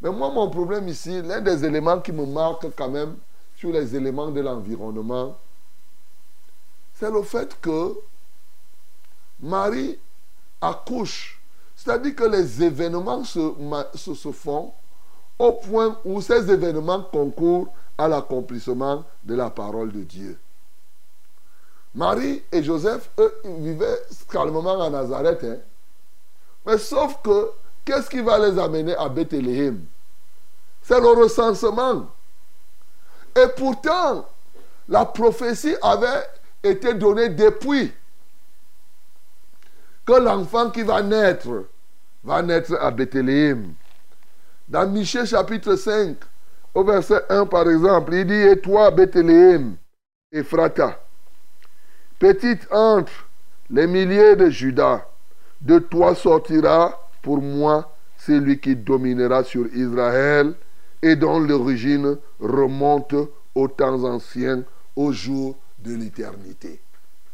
Mais 0.00 0.10
moi, 0.10 0.30
mon 0.30 0.48
problème 0.48 0.88
ici, 0.88 1.20
l'un 1.20 1.40
des 1.40 1.64
éléments 1.64 2.00
qui 2.00 2.12
me 2.12 2.24
marque 2.24 2.66
quand 2.76 2.88
même 2.88 3.16
sur 3.56 3.70
les 3.70 3.94
éléments 3.94 4.30
de 4.30 4.40
l'environnement, 4.40 5.36
c'est 7.00 7.10
le 7.10 7.22
fait 7.22 7.58
que 7.62 7.94
Marie 9.40 9.98
accouche. 10.60 11.40
C'est-à-dire 11.74 12.14
que 12.14 12.24
les 12.24 12.62
événements 12.62 13.24
se, 13.24 13.54
se, 13.94 14.30
font 14.32 14.74
au 15.38 15.52
point 15.52 15.98
où 16.04 16.20
ces 16.20 16.50
événements 16.50 17.02
concourent 17.04 17.68
à 17.96 18.06
l'accomplissement 18.06 19.02
de 19.24 19.34
la 19.34 19.48
parole 19.48 19.90
de 19.90 20.02
Dieu. 20.02 20.38
Marie 21.94 22.42
et 22.52 22.62
Joseph, 22.62 23.08
eux, 23.18 23.34
vivaient 23.44 24.02
calmement 24.30 24.82
à 24.82 24.90
Nazareth. 24.90 25.42
Hein. 25.42 25.56
Mais 26.66 26.76
sauf 26.76 27.16
que, 27.22 27.50
qu'est-ce 27.82 28.10
qui 28.10 28.20
va 28.20 28.38
les 28.38 28.58
amener 28.58 28.94
à 28.94 29.08
Bethléem? 29.08 29.82
C'est 30.82 31.00
le 31.00 31.08
recensement. 31.08 32.08
Et 33.34 33.46
pourtant, 33.56 34.28
la 34.86 35.06
prophétie 35.06 35.74
avait 35.80 36.26
été 36.62 36.94
donnée 36.94 37.30
depuis 37.30 37.92
que 40.04 40.12
l'enfant 40.12 40.70
qui 40.70 40.82
va 40.82 41.02
naître 41.02 41.66
va 42.22 42.42
naître 42.42 42.76
à 42.80 42.90
Bethléem. 42.90 43.74
Dans 44.68 44.88
Michée 44.88 45.26
chapitre 45.26 45.76
5, 45.76 46.16
au 46.74 46.84
verset 46.84 47.22
1 47.28 47.46
par 47.46 47.68
exemple, 47.68 48.14
il 48.14 48.26
dit, 48.26 48.34
et 48.34 48.60
toi 48.60 48.90
Bethléem, 48.90 49.76
Ephrata, 50.32 51.00
petite 52.18 52.66
entre 52.70 53.12
les 53.70 53.86
milliers 53.86 54.36
de 54.36 54.50
Judas, 54.50 55.06
de 55.60 55.78
toi 55.78 56.14
sortira 56.14 57.08
pour 57.22 57.40
moi 57.40 57.94
celui 58.16 58.58
qui 58.58 58.76
dominera 58.76 59.44
sur 59.44 59.66
Israël 59.74 60.54
et 61.02 61.16
dont 61.16 61.40
l'origine 61.40 62.18
remonte 62.38 63.14
aux 63.54 63.68
temps 63.68 64.04
anciens, 64.04 64.62
au 64.94 65.12
jour 65.12 65.56
de 65.82 65.94
l'éternité. 65.94 66.80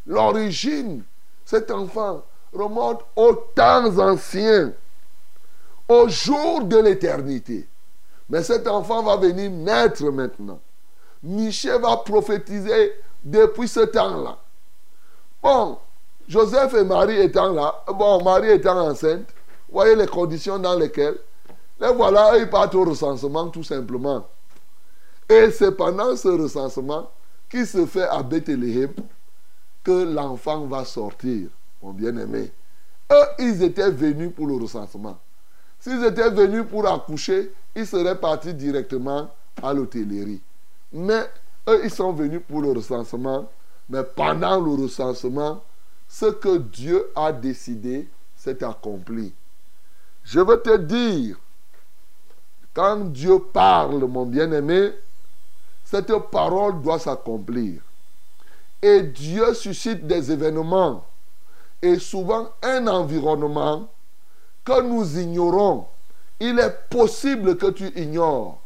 L'origine, 0.07 1.03
cet 1.45 1.71
enfant, 1.71 2.25
remonte 2.53 3.05
aux 3.17 3.35
temps 3.55 3.99
anciens, 3.99 4.73
au 5.89 6.09
jour 6.09 6.65
de 6.65 6.79
l'éternité. 6.79 7.69
Mais 8.29 8.43
cet 8.43 8.67
enfant 8.67 9.03
va 9.03 9.17
venir 9.17 9.51
naître 9.51 10.05
maintenant. 10.11 10.61
Michel 11.23 11.81
va 11.81 11.97
prophétiser 11.99 12.93
depuis 13.23 13.69
ce 13.69 13.81
temps-là. 13.81 14.39
Bon, 15.43 15.79
Joseph 16.29 16.75
et 16.75 16.85
Marie 16.85 17.21
étant 17.21 17.53
là, 17.53 17.85
bon, 17.89 18.23
Marie 18.23 18.51
étant 18.51 18.79
enceinte, 18.89 19.29
voyez 19.69 19.95
les 19.95 20.07
conditions 20.07 20.59
dans 20.59 20.75
lesquelles, 20.75 21.19
les 21.81 21.93
voilà, 21.93 22.37
ils 22.39 22.49
partent 22.49 22.75
au 22.75 22.85
recensement 22.85 23.49
tout 23.49 23.63
simplement. 23.63 24.27
Et 25.29 25.51
c'est 25.51 25.73
pendant 25.73 26.17
ce 26.17 26.29
recensement 26.29 27.11
qui 27.49 27.65
se 27.67 27.87
fait 27.87 28.09
à 28.09 28.23
Bethléem 28.23 28.93
que 29.83 30.05
l'enfant 30.05 30.67
va 30.67 30.85
sortir 30.85 31.49
mon 31.83 31.93
bien-aimé. 31.93 32.51
Eux, 33.13 33.27
ils 33.39 33.63
étaient 33.63 33.91
venus 33.91 34.33
pour 34.35 34.47
le 34.47 34.55
recensement. 34.55 35.19
S'ils 35.79 36.03
étaient 36.05 36.31
venus 36.31 36.65
pour 36.69 36.89
accoucher, 36.89 37.53
ils 37.75 37.87
seraient 37.87 38.19
partis 38.19 38.55
directement 38.55 39.31
à 39.63 39.73
l'hôtellerie. 39.73 40.41
Mais 40.93 41.31
eux, 41.69 41.81
ils 41.85 41.91
sont 41.91 42.13
venus 42.13 42.41
pour 42.49 42.63
le 42.63 42.73
recensement. 42.73 43.49
Mais 43.89 44.03
pendant 44.03 44.61
le 44.61 44.83
recensement, 44.83 45.63
ce 46.09 46.27
que 46.27 46.59
Dieu 46.59 47.11
a 47.15 47.33
décidé 47.33 48.09
s'est 48.35 48.65
accompli. 48.65 49.33
Je 50.25 50.41
veux 50.41 50.61
te 50.61 50.77
dire, 50.77 51.39
quand 52.75 52.97
Dieu 52.97 53.39
parle, 53.39 54.05
mon 54.07 54.27
bien-aimé, 54.27 54.93
cette 55.87 56.13
parole 56.31 56.83
doit 56.83 56.99
s'accomplir. 56.99 57.81
Et 58.83 59.03
Dieu 59.03 59.55
suscite 59.55 60.07
des 60.07 60.33
événements 60.33 61.05
et 61.81 61.99
souvent 61.99 62.49
un 62.63 62.89
environnement 62.89 63.89
que 64.65 64.83
nous 64.83 65.19
ignorons. 65.19 65.87
Il 66.41 66.59
est 66.59 66.77
possible 66.91 67.57
que 67.57 67.71
tu 67.71 67.87
ignores 67.99 68.59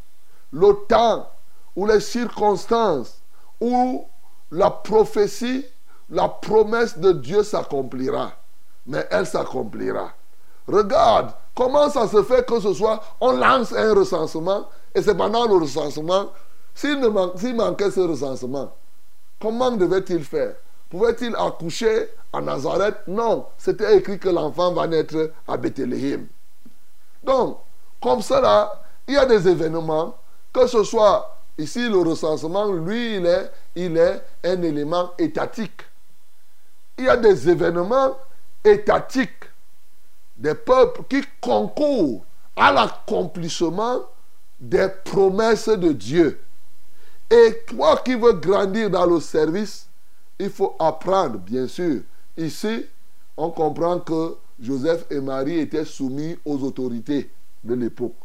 le 0.51 0.73
temps 0.89 1.29
ou 1.77 1.87
les 1.87 2.01
circonstances 2.01 3.19
où 3.61 4.05
la 4.51 4.71
prophétie, 4.71 5.67
la 6.09 6.29
promesse 6.29 6.99
de 6.99 7.13
Dieu 7.13 7.43
s'accomplira. 7.45 8.33
Mais 8.87 9.07
elle 9.11 9.27
s'accomplira. 9.27 10.11
Regarde 10.67 11.33
comment 11.55 11.91
ça 11.91 12.09
se 12.09 12.23
fait 12.23 12.47
que 12.47 12.59
ce 12.61 12.73
soit, 12.73 13.01
on 13.21 13.33
lance 13.33 13.75
un 13.75 13.95
recensement 13.95 14.67
et 14.95 15.03
c'est 15.03 15.15
pendant 15.15 15.47
le 15.47 15.57
recensement, 15.57 16.31
s'il 16.75 16.99
manquait 17.55 17.91
ce 17.91 18.01
recensement, 18.01 18.73
comment 19.41 19.73
devait-il 19.73 20.25
faire? 20.25 20.55
Pouvait-il 20.89 21.35
accoucher 21.37 22.09
à 22.33 22.41
Nazareth? 22.41 22.97
Non, 23.07 23.47
c'était 23.57 23.97
écrit 23.97 24.19
que 24.19 24.29
l'enfant 24.29 24.73
va 24.73 24.87
naître 24.87 25.33
à 25.47 25.57
Bethléem. 25.57 26.27
Donc, 27.23 27.59
comme 28.03 28.23
cela, 28.23 28.83
il 29.07 29.15
y 29.15 29.17
a 29.17 29.27
des 29.27 29.47
événements, 29.49 30.17
que 30.53 30.67
ce 30.67 30.83
soit 30.83 31.37
ici 31.59 31.89
le 31.89 31.99
recensement, 31.99 32.73
lui, 32.73 33.17
il 33.17 33.27
est, 33.27 33.51
il 33.77 33.97
est 33.97 34.23
un 34.45 34.63
élément 34.63 35.13
étatique. 35.19 35.83
Il 36.99 37.05
y 37.05 37.09
a 37.09 37.17
des 37.17 37.49
événements 37.49 38.17
étatiques, 38.65 39.45
des 40.37 40.55
peuples 40.55 41.03
qui 41.09 41.23
concourent 41.41 42.25
à 42.57 42.73
l'accomplissement 42.73 44.01
des 44.59 44.89
promesses 45.05 45.69
de 45.69 45.93
Dieu. 45.93 46.41
Et 47.31 47.63
toi 47.67 48.01
qui 48.05 48.15
veux 48.15 48.33
grandir 48.33 48.91
dans 48.91 49.07
le 49.07 49.21
service, 49.21 49.89
il 50.39 50.51
faut 50.51 50.75
apprendre, 50.79 51.39
bien 51.39 51.69
sûr. 51.69 52.01
Ici, 52.37 52.87
on 53.37 53.51
comprend 53.51 54.01
que 54.01 54.37
Joseph 54.59 55.07
et 55.11 55.21
Marie 55.21 55.59
étaient 55.59 55.85
soumis 55.85 56.37
aux 56.45 56.59
autorités 56.65 57.31
de 57.63 57.75
l'époque. 57.75 58.17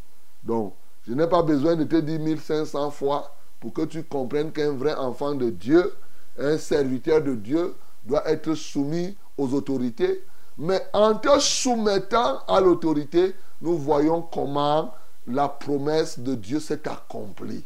Donc, 0.42 0.74
je 1.06 1.12
n'ai 1.14 1.26
pas 1.26 1.42
besoin 1.42 1.76
de 1.76 1.84
te 1.84 1.96
dire 1.96 2.18
1500 2.18 2.90
fois 2.90 3.34
pour 3.60 3.72
que 3.72 3.82
tu 3.82 4.02
comprennes 4.02 4.50
qu'un 4.50 4.72
vrai 4.72 4.94
enfant 4.94 5.34
de 5.34 5.50
Dieu, 5.50 5.92
un 6.38 6.58
serviteur 6.58 7.22
de 7.22 7.34
Dieu, 7.34 7.74
doit 8.04 8.28
être 8.28 8.54
soumis 8.54 9.16
aux 9.38 9.52
autorités. 9.54 10.24
Mais 10.58 10.82
en 10.92 11.14
te 11.14 11.38
soumettant 11.38 12.40
à 12.48 12.60
l'autorité, 12.60 13.34
nous 13.60 13.78
voyons 13.78 14.22
comment 14.22 14.92
la 15.26 15.48
promesse 15.48 16.18
de 16.18 16.34
Dieu 16.34 16.60
s'est 16.60 16.88
accomplie. 16.88 17.64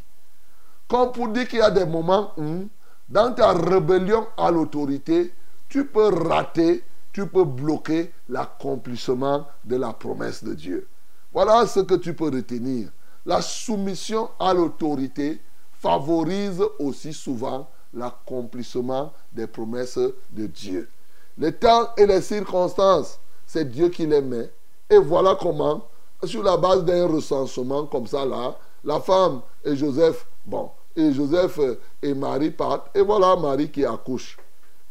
Comme 0.91 1.13
pour 1.13 1.29
dire 1.29 1.47
qu'il 1.47 1.59
y 1.59 1.61
a 1.61 1.71
des 1.71 1.85
moments 1.85 2.33
où, 2.35 2.67
dans 3.07 3.33
ta 3.33 3.53
rébellion 3.53 4.27
à 4.35 4.51
l'autorité, 4.51 5.33
tu 5.69 5.85
peux 5.85 6.09
rater, 6.27 6.83
tu 7.13 7.27
peux 7.27 7.45
bloquer 7.45 8.11
l'accomplissement 8.27 9.47
de 9.63 9.77
la 9.77 9.93
promesse 9.93 10.43
de 10.43 10.53
Dieu. 10.53 10.89
Voilà 11.31 11.65
ce 11.65 11.79
que 11.79 11.93
tu 11.93 12.13
peux 12.13 12.25
retenir. 12.25 12.89
La 13.25 13.41
soumission 13.41 14.31
à 14.37 14.53
l'autorité 14.53 15.39
favorise 15.79 16.61
aussi 16.77 17.13
souvent 17.13 17.69
l'accomplissement 17.93 19.13
des 19.31 19.47
promesses 19.47 19.97
de 19.97 20.45
Dieu. 20.45 20.89
Les 21.37 21.53
temps 21.53 21.87
et 21.95 22.05
les 22.05 22.19
circonstances, 22.19 23.17
c'est 23.47 23.71
Dieu 23.71 23.87
qui 23.87 24.05
les 24.07 24.21
met. 24.21 24.51
Et 24.89 24.97
voilà 24.97 25.37
comment, 25.39 25.87
sur 26.25 26.43
la 26.43 26.57
base 26.57 26.83
d'un 26.83 27.07
recensement 27.07 27.85
comme 27.85 28.07
ça 28.07 28.25
là, 28.25 28.57
la 28.83 28.99
femme 28.99 29.39
et 29.63 29.73
Joseph, 29.77 30.27
bon, 30.45 30.69
et 30.95 31.11
Joseph 31.13 31.59
et 32.01 32.13
Marie 32.13 32.51
partent, 32.51 32.95
et 32.95 33.01
voilà 33.01 33.35
Marie 33.35 33.69
qui 33.69 33.85
accouche. 33.85 34.37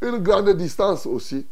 Une 0.03 0.19
grande 0.19 0.51
distance 0.51 1.07
aussi. 1.07 1.47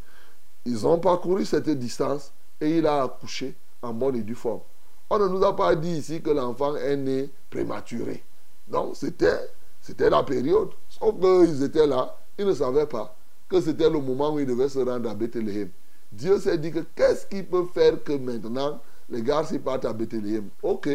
Ils 0.65 0.85
ont 0.85 0.99
parcouru 0.99 1.45
cette 1.45 1.69
distance 1.69 2.31
et 2.59 2.77
il 2.77 2.87
a 2.87 3.03
accouché 3.03 3.55
en 3.81 3.93
bonne 3.93 4.15
et 4.15 4.21
due 4.23 4.35
forme. 4.35 4.61
On 5.09 5.17
ne 5.19 5.27
nous 5.27 5.43
a 5.43 5.55
pas 5.55 5.75
dit 5.75 5.97
ici 5.97 6.21
que 6.21 6.29
l'enfant 6.29 6.75
est 6.75 6.97
né 6.97 7.29
prématuré. 7.49 8.23
Non, 8.69 8.93
c'était, 8.93 9.49
c'était 9.81 10.09
la 10.09 10.23
période. 10.23 10.69
Sauf 10.89 11.15
qu'ils 11.19 11.63
étaient 11.63 11.87
là, 11.87 12.15
ils 12.37 12.45
ne 12.45 12.53
savaient 12.53 12.85
pas 12.85 13.15
que 13.47 13.59
c'était 13.59 13.89
le 13.89 13.99
moment 13.99 14.33
où 14.33 14.39
ils 14.39 14.45
devaient 14.45 14.69
se 14.69 14.79
rendre 14.79 15.09
à 15.09 15.15
Bethléem. 15.15 15.69
Dieu 16.11 16.39
s'est 16.39 16.57
dit 16.57 16.71
que 16.71 16.79
qu'est-ce 16.95 17.25
qu'il 17.25 17.45
peut 17.45 17.65
faire 17.73 18.03
que 18.03 18.13
maintenant 18.13 18.79
les 19.09 19.23
gars 19.23 19.43
s'y 19.43 19.57
partent 19.57 19.85
à 19.85 19.93
Bethléem? 19.93 20.49
Ok, 20.61 20.89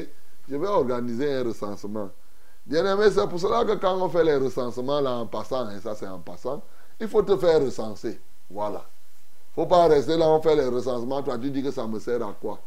je 0.49 0.57
vais 0.57 0.69
organiser 0.69 1.33
un 1.33 1.45
recensement. 1.45 2.11
Bien 2.67 2.85
aimé, 2.87 3.11
c'est 3.11 3.27
pour 3.29 3.39
cela 3.39 3.65
que 3.65 3.75
quand 3.75 3.97
on 4.01 4.09
fait 4.09 4.25
les 4.25 4.37
recensements 4.37 5.01
là 5.01 5.13
en 5.19 5.27
passant, 5.27 5.71
et 5.71 5.81
ça 5.81 5.95
c'est 5.95 6.09
en 6.09 6.19
passant, 6.19 6.63
il 7.01 7.09
faut 7.09 7.23
te 7.23 7.37
faire 7.37 7.61
recenser. 7.61 8.21
Voilà. 8.51 8.85
Il 9.57 9.61
ne 9.61 9.65
faut 9.65 9.69
pas 9.69 9.87
rester 9.87 10.17
là, 10.17 10.29
on 10.29 10.41
fait 10.41 10.57
les 10.57 10.69
recensements, 10.69 11.23
toi 11.23 11.39
tu 11.39 11.51
dis 11.51 11.63
que 11.63 11.71
ça 11.71 11.87
me 11.87 11.99
sert 11.99 12.23
à 12.27 12.35
quoi? 12.41 12.61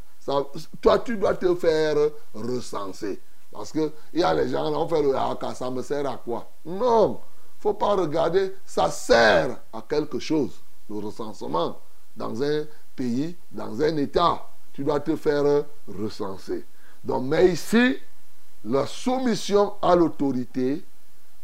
Toi, 0.82 1.00
tu 1.00 1.16
dois 1.16 1.36
te 1.36 1.56
faire 1.56 1.96
recenser. 2.34 3.22
Parce 3.50 3.72
qu'il 3.72 3.90
y 4.14 4.24
a 4.24 4.34
les 4.34 4.50
gens, 4.50 4.70
là, 4.70 4.78
on 4.78 4.86
fait 4.88 5.02
le 5.02 5.16
haka, 5.16 5.56
ça 5.56 5.72
me 5.72 5.82
sert 5.82 6.06
à 6.06 6.18
quoi? 6.18 6.50
Non, 6.66 7.22
il 7.22 7.58
ne 7.58 7.62
faut 7.62 7.74
pas 7.74 7.96
regarder, 7.96 8.54
ça 8.66 8.92
sert 8.92 9.58
à 9.72 9.82
quelque 9.88 10.20
chose, 10.20 10.52
le 10.90 10.98
recensement. 10.98 11.80
Dans 12.16 12.44
un 12.44 12.66
pays, 12.94 13.38
dans 13.52 13.82
un 13.82 13.96
État, 13.96 14.46
tu 14.74 14.84
dois 14.84 15.00
te 15.00 15.16
faire 15.16 15.64
recenser. 15.88 16.66
Donc, 17.04 17.24
mais 17.24 17.48
ici, 17.54 17.96
la 18.66 18.86
soumission 18.86 19.74
à 19.82 19.96
l'autorité 19.96 20.84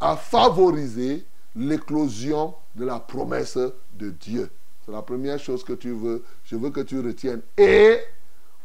a 0.00 0.16
favorisé 0.16 1.24
l'éclosion 1.56 2.54
de 2.74 2.84
la 2.84 2.98
promesse 3.00 3.58
de 3.94 4.10
Dieu. 4.10 4.50
C'est 4.84 4.92
la 4.92 5.02
première 5.02 5.38
chose 5.38 5.64
que 5.64 5.72
tu 5.72 5.92
veux, 5.92 6.24
je 6.44 6.56
veux 6.56 6.70
que 6.70 6.80
tu 6.80 7.00
retiennes. 7.00 7.42
Et 7.56 7.98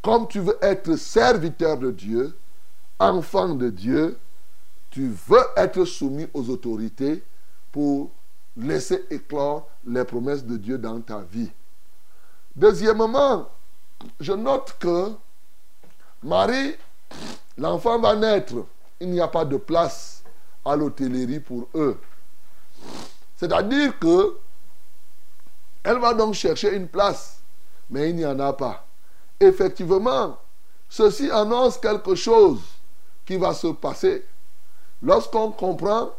comme 0.01 0.27
tu 0.27 0.39
veux 0.39 0.57
être 0.61 0.95
serviteur 0.95 1.77
de 1.77 1.91
Dieu, 1.91 2.35
enfant 2.99 3.55
de 3.55 3.69
Dieu, 3.69 4.17
tu 4.89 5.09
veux 5.27 5.43
être 5.55 5.85
soumis 5.85 6.27
aux 6.33 6.49
autorités 6.49 7.23
pour 7.71 8.11
laisser 8.57 9.05
éclore 9.09 9.69
les 9.85 10.03
promesses 10.03 10.43
de 10.43 10.57
Dieu 10.57 10.77
dans 10.77 10.99
ta 10.99 11.19
vie. 11.19 11.51
Deuxièmement, 12.55 13.47
je 14.19 14.33
note 14.33 14.75
que 14.79 15.11
Marie, 16.23 16.75
l'enfant 17.57 17.99
va 17.99 18.15
naître. 18.15 18.55
Il 18.99 19.09
n'y 19.11 19.21
a 19.21 19.27
pas 19.27 19.45
de 19.45 19.57
place 19.57 20.23
à 20.65 20.75
l'hôtellerie 20.75 21.39
pour 21.39 21.67
eux. 21.75 21.97
C'est-à-dire 23.37 23.97
que 23.99 24.37
elle 25.83 25.99
va 25.99 26.13
donc 26.13 26.33
chercher 26.33 26.75
une 26.75 26.87
place, 26.87 27.39
mais 27.89 28.09
il 28.09 28.17
n'y 28.17 28.25
en 28.25 28.39
a 28.39 28.53
pas 28.53 28.85
effectivement, 29.39 30.37
ceci 30.89 31.29
annonce 31.31 31.77
quelque 31.77 32.15
chose 32.15 32.61
qui 33.25 33.37
va 33.37 33.53
se 33.53 33.67
passer. 33.67 34.25
Lorsqu'on 35.01 35.51
comprend, 35.51 36.09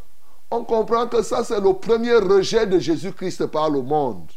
on 0.50 0.64
comprend 0.64 1.06
que 1.06 1.22
ça, 1.22 1.44
c'est 1.44 1.60
le 1.60 1.74
premier 1.74 2.14
rejet 2.14 2.66
de 2.66 2.78
Jésus-Christ 2.78 3.46
par 3.46 3.70
le 3.70 3.82
monde. 3.82 4.30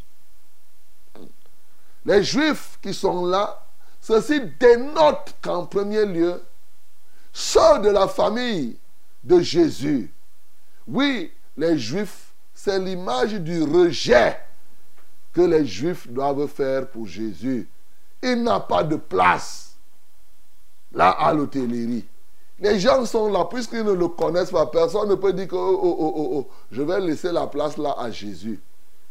Les 2.04 2.22
Juifs 2.22 2.78
qui 2.82 2.92
sont 2.92 3.24
là, 3.26 3.63
ceci 4.04 4.38
dénote 4.60 5.34
qu'en 5.40 5.64
premier 5.64 6.04
lieu, 6.04 6.42
ceux 7.32 7.78
de 7.80 7.88
la 7.88 8.06
famille 8.06 8.76
de 9.24 9.40
Jésus, 9.40 10.12
oui, 10.86 11.32
les 11.56 11.78
Juifs, 11.78 12.34
c'est 12.52 12.78
l'image 12.78 13.32
du 13.32 13.62
rejet 13.62 14.38
que 15.32 15.40
les 15.40 15.64
Juifs 15.64 16.06
doivent 16.06 16.46
faire 16.48 16.86
pour 16.88 17.06
Jésus. 17.06 17.66
Il 18.22 18.42
n'a 18.42 18.60
pas 18.60 18.84
de 18.84 18.96
place 18.96 19.74
là 20.92 21.08
à 21.08 21.32
l'hôtellerie. 21.32 22.04
Les 22.60 22.78
gens 22.78 23.06
sont 23.06 23.32
là, 23.32 23.46
puisqu'ils 23.46 23.84
ne 23.84 23.92
le 23.92 24.08
connaissent 24.08 24.50
pas, 24.50 24.66
personne 24.66 25.08
ne 25.08 25.14
peut 25.14 25.32
dire 25.32 25.48
que 25.48 25.56
oh, 25.56 25.96
oh, 25.98 26.12
oh, 26.14 26.48
je 26.70 26.82
vais 26.82 27.00
laisser 27.00 27.32
la 27.32 27.46
place 27.46 27.78
là 27.78 27.94
à 27.98 28.10
Jésus. 28.10 28.60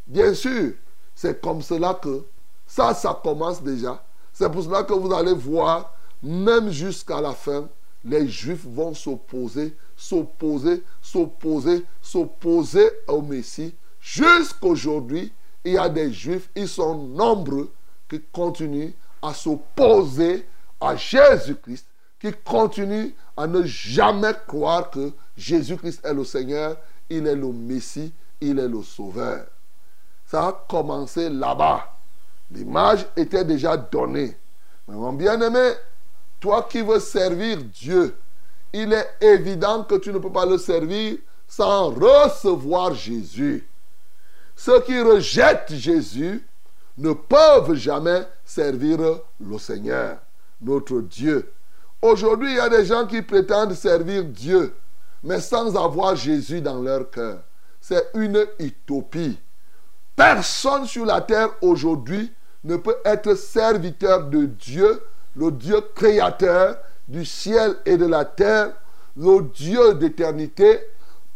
Bien 0.06 0.36
sûr, 0.36 0.74
c'est 1.16 1.42
comme 1.42 1.64
cela 1.64 1.96
que 1.96 2.24
ça, 2.68 2.94
ça 2.94 3.20
commence 3.24 3.64
déjà. 3.64 4.04
C'est 4.34 4.52
pour 4.52 4.64
cela 4.64 4.84
que 4.84 4.94
vous 4.94 5.14
allez 5.14 5.34
voir, 5.34 5.94
même 6.22 6.72
jusqu'à 6.72 7.22
la 7.22 7.34
fin, 7.34 7.70
les 8.04 8.28
Juifs 8.28 8.66
vont 8.66 8.94
s'opposer, 8.94 9.78
s'opposer, 9.96 10.84
s'opposer, 11.02 11.86
s'opposer 12.02 12.90
au 13.08 13.22
Messie. 13.22 13.76
Jusqu'aujourd'hui, 14.02 15.32
il 15.64 15.74
y 15.74 15.78
a 15.78 15.88
des 15.88 16.12
Juifs, 16.12 16.50
ils 16.56 16.68
sont 16.68 16.96
nombreux, 16.96 17.72
qui 18.10 18.22
continuent 18.32 18.92
à 19.22 19.34
s'opposer 19.34 20.46
à 20.82 20.96
Jésus-Christ, 20.96 21.88
qui 22.20 22.32
continue 22.44 23.16
à 23.38 23.48
ne 23.48 23.64
jamais 23.64 24.34
croire 24.48 24.90
que 24.90 25.14
Jésus-Christ 25.38 26.02
est 26.04 26.14
le 26.14 26.26
Seigneur, 26.26 26.78
il 27.10 27.28
est 27.28 27.36
le 27.36 27.48
Messie, 27.48 28.12
il 28.42 28.60
est 28.60 28.68
le 28.68 28.84
Sauveur. 28.84 29.46
Ça 30.26 30.48
a 30.48 30.66
commencé 30.68 31.30
là-bas. 31.30 31.93
L'image 32.52 33.06
était 33.16 33.46
déjà 33.46 33.78
donnée. 33.78 34.38
Mais 34.88 34.96
mon 34.96 35.14
bien-aimé, 35.14 35.72
toi 36.40 36.68
qui 36.70 36.82
veux 36.82 37.00
servir 37.00 37.58
Dieu, 37.64 38.16
il 38.74 38.92
est 38.92 39.10
évident 39.22 39.84
que 39.84 39.96
tu 39.96 40.12
ne 40.12 40.20
peux 40.20 40.32
pas 40.32 40.46
le 40.46 40.58
servir 40.58 41.18
sans 41.48 41.90
recevoir 41.90 42.94
Jésus. 42.94 43.68
Ceux 44.56 44.82
qui 44.82 45.00
rejettent 45.00 45.74
Jésus 45.74 46.46
ne 46.98 47.14
peuvent 47.14 47.74
jamais 47.76 48.24
servir 48.44 49.00
le 49.40 49.58
Seigneur, 49.58 50.18
notre 50.62 51.02
Dieu. 51.02 51.52
Aujourd'hui, 52.02 52.52
il 52.52 52.58
y 52.58 52.60
a 52.60 52.70
des 52.70 52.86
gens 52.86 53.08
qui 53.08 53.22
prétendent 53.22 53.74
servir 53.74 54.26
Dieu, 54.26 54.76
mais 55.24 55.40
sans 55.40 55.76
avoir 55.76 56.16
Jésus 56.16 56.62
dans 56.62 56.82
leur 56.82 57.10
cœur. 57.10 57.40
C'est 57.80 58.10
une 58.14 58.46
utopie. 58.60 59.40
Personne 60.16 60.86
sur 60.86 61.06
la 61.06 61.22
terre 61.22 61.50
aujourd'hui 61.62 62.32
ne 62.64 62.78
peut 62.78 62.98
être 63.04 63.36
serviteur 63.36 64.28
de 64.28 64.46
Dieu, 64.46 65.02
le 65.36 65.52
Dieu 65.52 65.82
créateur 65.96 66.78
du 67.08 67.26
ciel 67.26 67.76
et 67.86 67.98
de 67.98 68.06
la 68.06 68.24
terre, 68.24 68.74
le 69.18 69.42
Dieu 69.54 69.96
d'éternité. 69.96 70.80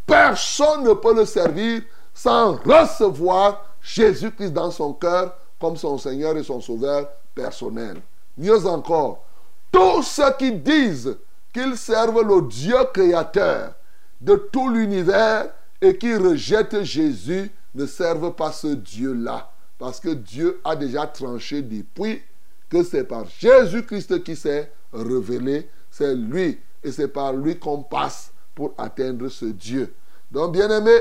Personne 0.05 0.83
ne 0.83 0.93
peut 0.93 1.15
le 1.15 1.25
servir 1.25 1.81
sans 2.13 2.53
recevoir 2.53 3.65
Jésus-Christ 3.81 4.51
dans 4.51 4.71
son 4.71 4.93
cœur 4.93 5.35
comme 5.59 5.75
son 5.75 5.97
Seigneur 5.97 6.37
et 6.37 6.43
son 6.43 6.61
Sauveur 6.61 7.09
personnel. 7.33 7.97
Mieux 8.37 8.65
encore, 8.65 9.23
tous 9.71 10.03
ceux 10.03 10.31
qui 10.37 10.51
disent 10.51 11.17
qu'ils 11.53 11.77
servent 11.77 12.21
le 12.21 12.47
Dieu 12.47 12.77
créateur 12.93 13.73
de 14.21 14.35
tout 14.35 14.69
l'univers 14.69 15.47
et 15.81 15.97
qui 15.97 16.15
rejettent 16.15 16.83
Jésus 16.83 17.51
ne 17.75 17.85
servent 17.85 18.33
pas 18.33 18.51
ce 18.51 18.67
Dieu-là. 18.67 19.51
Parce 19.77 19.99
que 19.99 20.09
Dieu 20.09 20.59
a 20.63 20.75
déjà 20.75 21.05
tranché 21.05 21.61
depuis 21.61 22.21
que 22.69 22.83
c'est 22.83 23.03
par 23.03 23.25
Jésus-Christ 23.39 24.23
qui 24.23 24.35
s'est 24.35 24.71
révélé. 24.91 25.69
C'est 25.91 26.15
lui. 26.15 26.59
Et 26.83 26.91
c'est 26.91 27.07
par 27.07 27.33
lui 27.33 27.57
qu'on 27.57 27.83
passe 27.83 28.31
pour 28.55 28.73
atteindre 28.77 29.29
ce 29.29 29.45
Dieu. 29.45 29.93
Donc, 30.31 30.53
bien-aimé, 30.53 30.95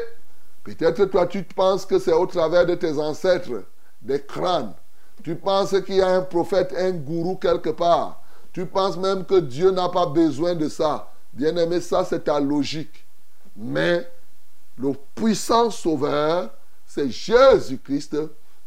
peut-être 0.65 1.07
toi, 1.07 1.27
tu 1.27 1.43
penses 1.43 1.87
que 1.87 1.99
c'est 1.99 2.13
au 2.13 2.27
travers 2.27 2.67
de 2.67 2.75
tes 2.75 2.99
ancêtres, 2.99 3.65
des 4.03 4.21
crânes. 4.21 4.75
Tu 5.23 5.35
penses 5.35 5.75
qu'il 5.83 5.97
y 5.97 6.03
a 6.03 6.09
un 6.09 6.23
prophète, 6.23 6.75
un 6.77 6.93
gourou 6.93 7.37
quelque 7.37 7.71
part. 7.71 8.23
Tu 8.53 8.67
penses 8.67 8.97
même 8.97 9.25
que 9.25 9.41
Dieu 9.41 9.71
n'a 9.71 9.89
pas 9.89 10.07
besoin 10.07 10.55
de 10.55 10.69
ça. 10.69 11.13
Bien-aimé, 11.33 11.81
ça 11.81 12.05
c'est 12.05 12.25
ta 12.25 12.41
logique. 12.41 13.05
Mais 13.57 14.09
le 14.79 14.93
puissant 15.15 15.71
sauveur, 15.71 16.51
c'est 16.85 17.11
Jésus-Christ. 17.11 18.17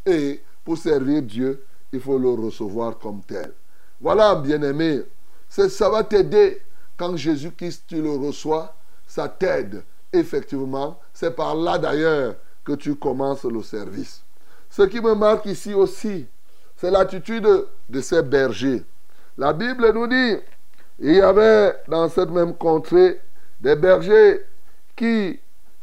Et 0.06 0.42
pour 0.64 0.78
servir 0.78 1.22
Dieu, 1.22 1.66
il 1.92 2.00
faut 2.00 2.18
le 2.18 2.30
recevoir 2.30 2.98
comme 2.98 3.22
tel. 3.22 3.54
Voilà, 4.02 4.36
bien-aimé. 4.36 5.04
Ça 5.48 5.90
va 5.90 6.04
t'aider. 6.04 6.62
Quand 6.98 7.16
Jésus-Christ, 7.16 7.84
tu 7.88 8.02
le 8.02 8.12
reçois, 8.12 8.76
ça 9.08 9.28
t'aide. 9.30 9.84
Effectivement, 10.12 11.00
c'est 11.14 11.36
par 11.36 11.56
là 11.56 11.78
d'ailleurs 11.78 12.36
que 12.66 12.74
tu 12.74 12.96
commences 12.96 13.46
le 13.46 13.62
service. 13.64 14.24
Ce 14.70 14.84
qui 14.84 15.00
me 15.02 15.16
marque 15.16 15.46
ici 15.46 15.74
aussi, 15.74 16.28
c'est 16.76 16.92
l'attitude 16.92 17.48
de 17.90 18.02
ces 18.02 18.22
bergers. 18.22 18.84
La 19.38 19.54
Bible 19.54 19.92
nous 19.94 20.08
dit, 20.08 20.36
il 21.00 21.16
y 21.16 21.22
avait 21.22 21.76
dans 21.88 22.10
cette 22.10 22.30
même 22.30 22.54
contrée 22.56 23.22
des 23.62 23.76
bergers 23.76 24.46
qui 24.96 25.40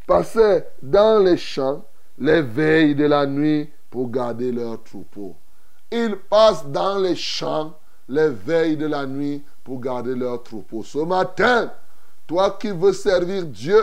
passaient 0.07 0.69
dans 0.83 1.19
les 1.23 1.37
champs 1.37 1.85
les 2.19 2.43
veilles 2.43 2.95
de 2.95 3.07
la 3.07 3.27
nuit 3.27 3.71
pour 3.91 4.11
garder 4.11 4.53
leurs 4.53 4.83
troupeaux. 4.83 5.37
Ils 5.91 6.17
passent 6.17 6.67
dans 6.67 6.99
les 6.99 7.17
champs 7.17 7.79
les 8.09 8.29
veilles 8.29 8.77
de 8.77 8.87
la 8.87 9.07
nuit 9.07 9.45
pour 9.65 9.81
garder 9.81 10.15
leurs 10.15 10.43
troupeaux. 10.43 10.83
Ce 10.83 10.99
matin, 10.99 11.73
toi 12.27 12.57
qui 12.61 12.71
veux 12.71 12.93
servir 12.93 13.45
Dieu, 13.47 13.83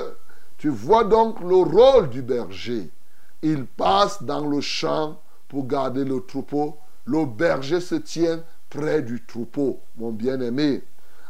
tu 0.58 0.70
vois 0.70 1.04
donc 1.04 1.40
le 1.42 1.56
rôle 1.56 2.10
du 2.10 2.22
berger. 2.22 2.90
Il 3.42 3.66
passe 3.66 4.24
dans 4.24 4.48
le 4.48 4.62
champ 4.62 5.20
pour 5.50 5.68
garder 5.68 6.06
le 6.06 6.22
troupeau. 6.22 6.78
Le 7.06 7.26
berger 7.26 7.82
se 7.82 7.96
tient 7.96 8.42
près 8.70 9.02
du 9.02 9.24
troupeau, 9.26 9.82
mon 9.98 10.12
bien-aimé. 10.12 10.84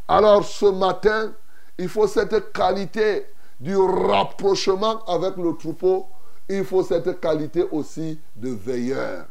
Alors 0.06 0.44
ce 0.44 0.66
matin, 0.66 1.32
il 1.78 1.88
faut 1.88 2.06
cette 2.06 2.52
qualité 2.52 3.26
du 3.60 3.76
rapprochement 3.76 5.04
avec 5.04 5.36
le 5.36 5.56
troupeau. 5.56 6.06
Il 6.48 6.64
faut 6.64 6.82
cette 6.82 7.20
qualité 7.20 7.64
aussi 7.70 8.18
de 8.36 8.50
veilleur. 8.50 9.26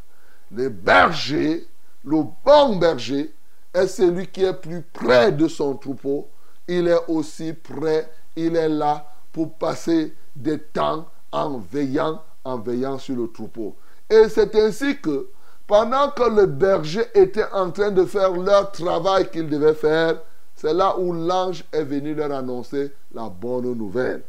Le 0.52 0.70
berger, 0.70 1.68
le 2.04 2.24
bon 2.46 2.76
berger, 2.78 3.34
est 3.74 3.88
celui 3.88 4.28
qui 4.28 4.44
est 4.44 4.54
plus 4.54 4.82
près 4.82 5.32
de 5.32 5.48
son 5.48 5.76
troupeau. 5.76 6.28
Il 6.68 6.88
est 6.88 7.02
aussi 7.08 7.54
prêt, 7.54 8.10
il 8.36 8.56
est 8.56 8.70
là 8.70 9.06
pour 9.32 9.54
passer 9.54 10.16
des 10.36 10.60
temps 10.60 11.08
en 11.32 11.58
veillant, 11.58 12.22
en 12.44 12.58
veillant 12.58 12.98
sur 12.98 13.16
le 13.16 13.28
troupeau. 13.28 13.76
Et 14.10 14.30
c'est 14.30 14.56
ainsi 14.56 14.98
que 15.00 15.28
pendant 15.66 16.10
que 16.12 16.24
le 16.24 16.46
berger 16.46 17.06
était 17.14 17.52
en 17.52 17.72
train 17.72 17.92
de 17.92 18.06
faire 18.06 18.32
leur 18.32 18.72
travail 18.72 19.30
qu'il 19.32 19.50
devait 19.50 19.74
faire, 19.74 20.22
c'est 20.64 20.74
là 20.74 20.98
où 20.98 21.12
l'ange 21.12 21.66
est 21.74 21.84
venu 21.84 22.16
leur 22.16 22.32
annoncer 22.32 22.94
la 23.14 23.28
bonne 23.28 23.74
nouvelle. 23.74 24.24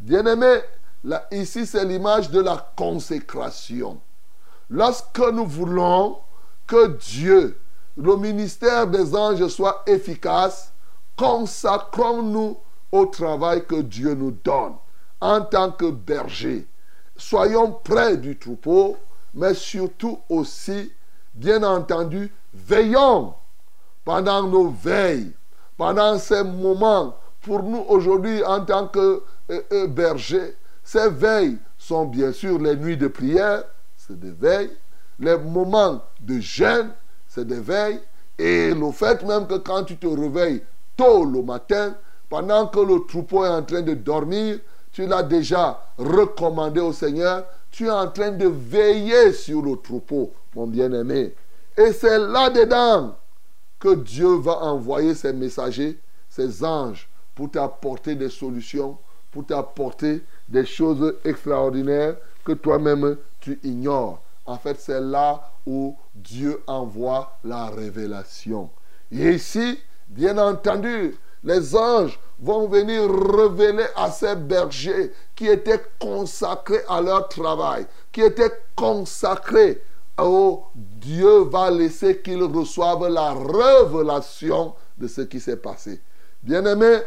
Bien-aimé, 0.00 0.58
ici 1.30 1.64
c'est 1.64 1.84
l'image 1.84 2.28
de 2.28 2.40
la 2.40 2.72
consécration. 2.74 4.00
Lorsque 4.68 5.20
nous 5.20 5.46
voulons 5.46 6.18
que 6.66 6.88
Dieu, 6.88 7.60
le 7.96 8.16
ministère 8.16 8.88
des 8.88 9.14
anges 9.14 9.46
soit 9.46 9.84
efficace, 9.86 10.72
consacrons-nous 11.16 12.58
au 12.90 13.06
travail 13.06 13.64
que 13.64 13.80
Dieu 13.80 14.14
nous 14.14 14.32
donne 14.32 14.74
en 15.20 15.40
tant 15.42 15.70
que 15.70 15.88
berger. 15.88 16.66
Soyons 17.16 17.70
près 17.70 18.16
du 18.16 18.36
troupeau, 18.36 18.96
mais 19.34 19.54
surtout 19.54 20.18
aussi, 20.28 20.90
bien 21.32 21.62
entendu, 21.62 22.32
veillons 22.52 23.34
pendant 24.04 24.42
nos 24.42 24.68
veilles, 24.68 25.32
pendant 25.76 26.18
ces 26.18 26.42
moments. 26.42 27.16
Pour 27.42 27.62
nous 27.62 27.84
aujourd'hui, 27.88 28.42
en 28.44 28.64
tant 28.64 28.88
que 28.88 29.22
euh, 29.50 29.60
euh, 29.72 29.86
bergers, 29.86 30.56
ces 30.82 31.08
veilles 31.08 31.58
sont 31.78 32.04
bien 32.06 32.32
sûr 32.32 32.58
les 32.58 32.76
nuits 32.76 32.96
de 32.96 33.08
prière, 33.08 33.64
c'est 33.96 34.18
des 34.18 34.32
veilles. 34.32 34.70
Les 35.18 35.36
moments 35.36 36.02
de 36.20 36.38
jeûne, 36.40 36.90
c'est 37.28 37.46
des 37.46 37.60
veilles. 37.60 38.00
Et 38.38 38.74
le 38.74 38.90
fait 38.90 39.22
même 39.22 39.46
que 39.46 39.54
quand 39.54 39.84
tu 39.84 39.96
te 39.96 40.06
réveilles 40.06 40.62
tôt 40.96 41.24
le 41.24 41.42
matin, 41.42 41.94
pendant 42.28 42.66
que 42.66 42.80
le 42.80 43.06
troupeau 43.06 43.44
est 43.44 43.48
en 43.48 43.62
train 43.62 43.82
de 43.82 43.94
dormir, 43.94 44.58
tu 44.92 45.06
l'as 45.06 45.22
déjà 45.22 45.80
recommandé 45.98 46.80
au 46.80 46.92
Seigneur, 46.92 47.44
tu 47.70 47.86
es 47.86 47.90
en 47.90 48.08
train 48.08 48.30
de 48.30 48.46
veiller 48.48 49.32
sur 49.32 49.62
le 49.62 49.76
troupeau, 49.76 50.32
mon 50.54 50.66
bien-aimé. 50.66 51.34
Et 51.76 51.92
c'est 51.92 52.18
là-dedans 52.18 53.16
que 53.78 53.94
Dieu 53.94 54.36
va 54.36 54.58
envoyer 54.62 55.14
ses 55.14 55.32
messagers, 55.32 55.98
ses 56.28 56.64
anges, 56.64 57.08
pour 57.34 57.50
t'apporter 57.50 58.14
des 58.14 58.30
solutions, 58.30 58.98
pour 59.30 59.44
t'apporter 59.44 60.24
des 60.48 60.64
choses 60.64 61.14
extraordinaires 61.24 62.16
que 62.44 62.52
toi-même 62.52 63.16
tu 63.40 63.58
ignores. 63.62 64.22
En 64.46 64.56
fait, 64.56 64.80
c'est 64.80 65.00
là 65.00 65.50
où 65.66 65.96
Dieu 66.14 66.62
envoie 66.66 67.38
la 67.44 67.66
révélation. 67.66 68.70
Et 69.12 69.32
ici, 69.32 69.78
bien 70.08 70.38
entendu, 70.38 71.16
les 71.44 71.76
anges 71.76 72.18
vont 72.38 72.68
venir 72.68 73.02
révéler 73.10 73.86
à 73.96 74.10
ces 74.10 74.36
bergers 74.36 75.12
qui 75.34 75.46
étaient 75.46 75.82
consacrés 76.00 76.82
à 76.88 77.00
leur 77.00 77.28
travail, 77.28 77.86
qui 78.12 78.22
étaient 78.22 78.52
consacrés 78.74 79.82
au 80.18 80.64
Dieu 80.74 81.44
va 81.44 81.70
laisser 81.70 82.20
qu'ils 82.20 82.42
reçoivent 82.42 83.08
la 83.08 83.34
révélation 83.34 84.74
de 84.98 85.06
ce 85.08 85.22
qui 85.22 85.40
s'est 85.40 85.56
passé. 85.58 86.00
Bien-aimé, 86.42 87.00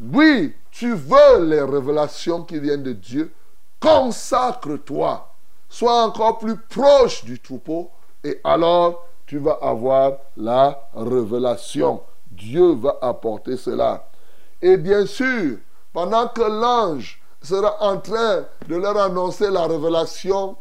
oui, 0.00 0.54
tu 0.70 0.94
veux 0.94 1.44
les 1.44 1.62
révélations 1.62 2.42
qui 2.42 2.58
viennent 2.58 2.82
de 2.82 2.92
Dieu, 2.92 3.32
consacre-toi, 3.80 5.32
sois 5.68 6.04
encore 6.04 6.38
plus 6.38 6.56
proche 6.56 7.24
du 7.24 7.40
troupeau 7.40 7.90
et 8.24 8.40
alors 8.44 9.06
tu 9.26 9.38
vas 9.38 9.58
avoir 9.62 10.12
la 10.36 10.88
révélation. 10.94 12.02
Dieu 12.30 12.74
va 12.74 12.98
apporter 13.00 13.56
cela. 13.56 14.08
Et 14.60 14.76
bien 14.76 15.06
sûr, 15.06 15.58
pendant 15.92 16.28
que 16.28 16.42
l'ange 16.42 17.20
sera 17.42 17.82
en 17.82 17.98
train 17.98 18.44
de 18.68 18.76
leur 18.76 18.96
annoncer 18.96 19.50
la 19.50 19.66
révélation, 19.66 20.56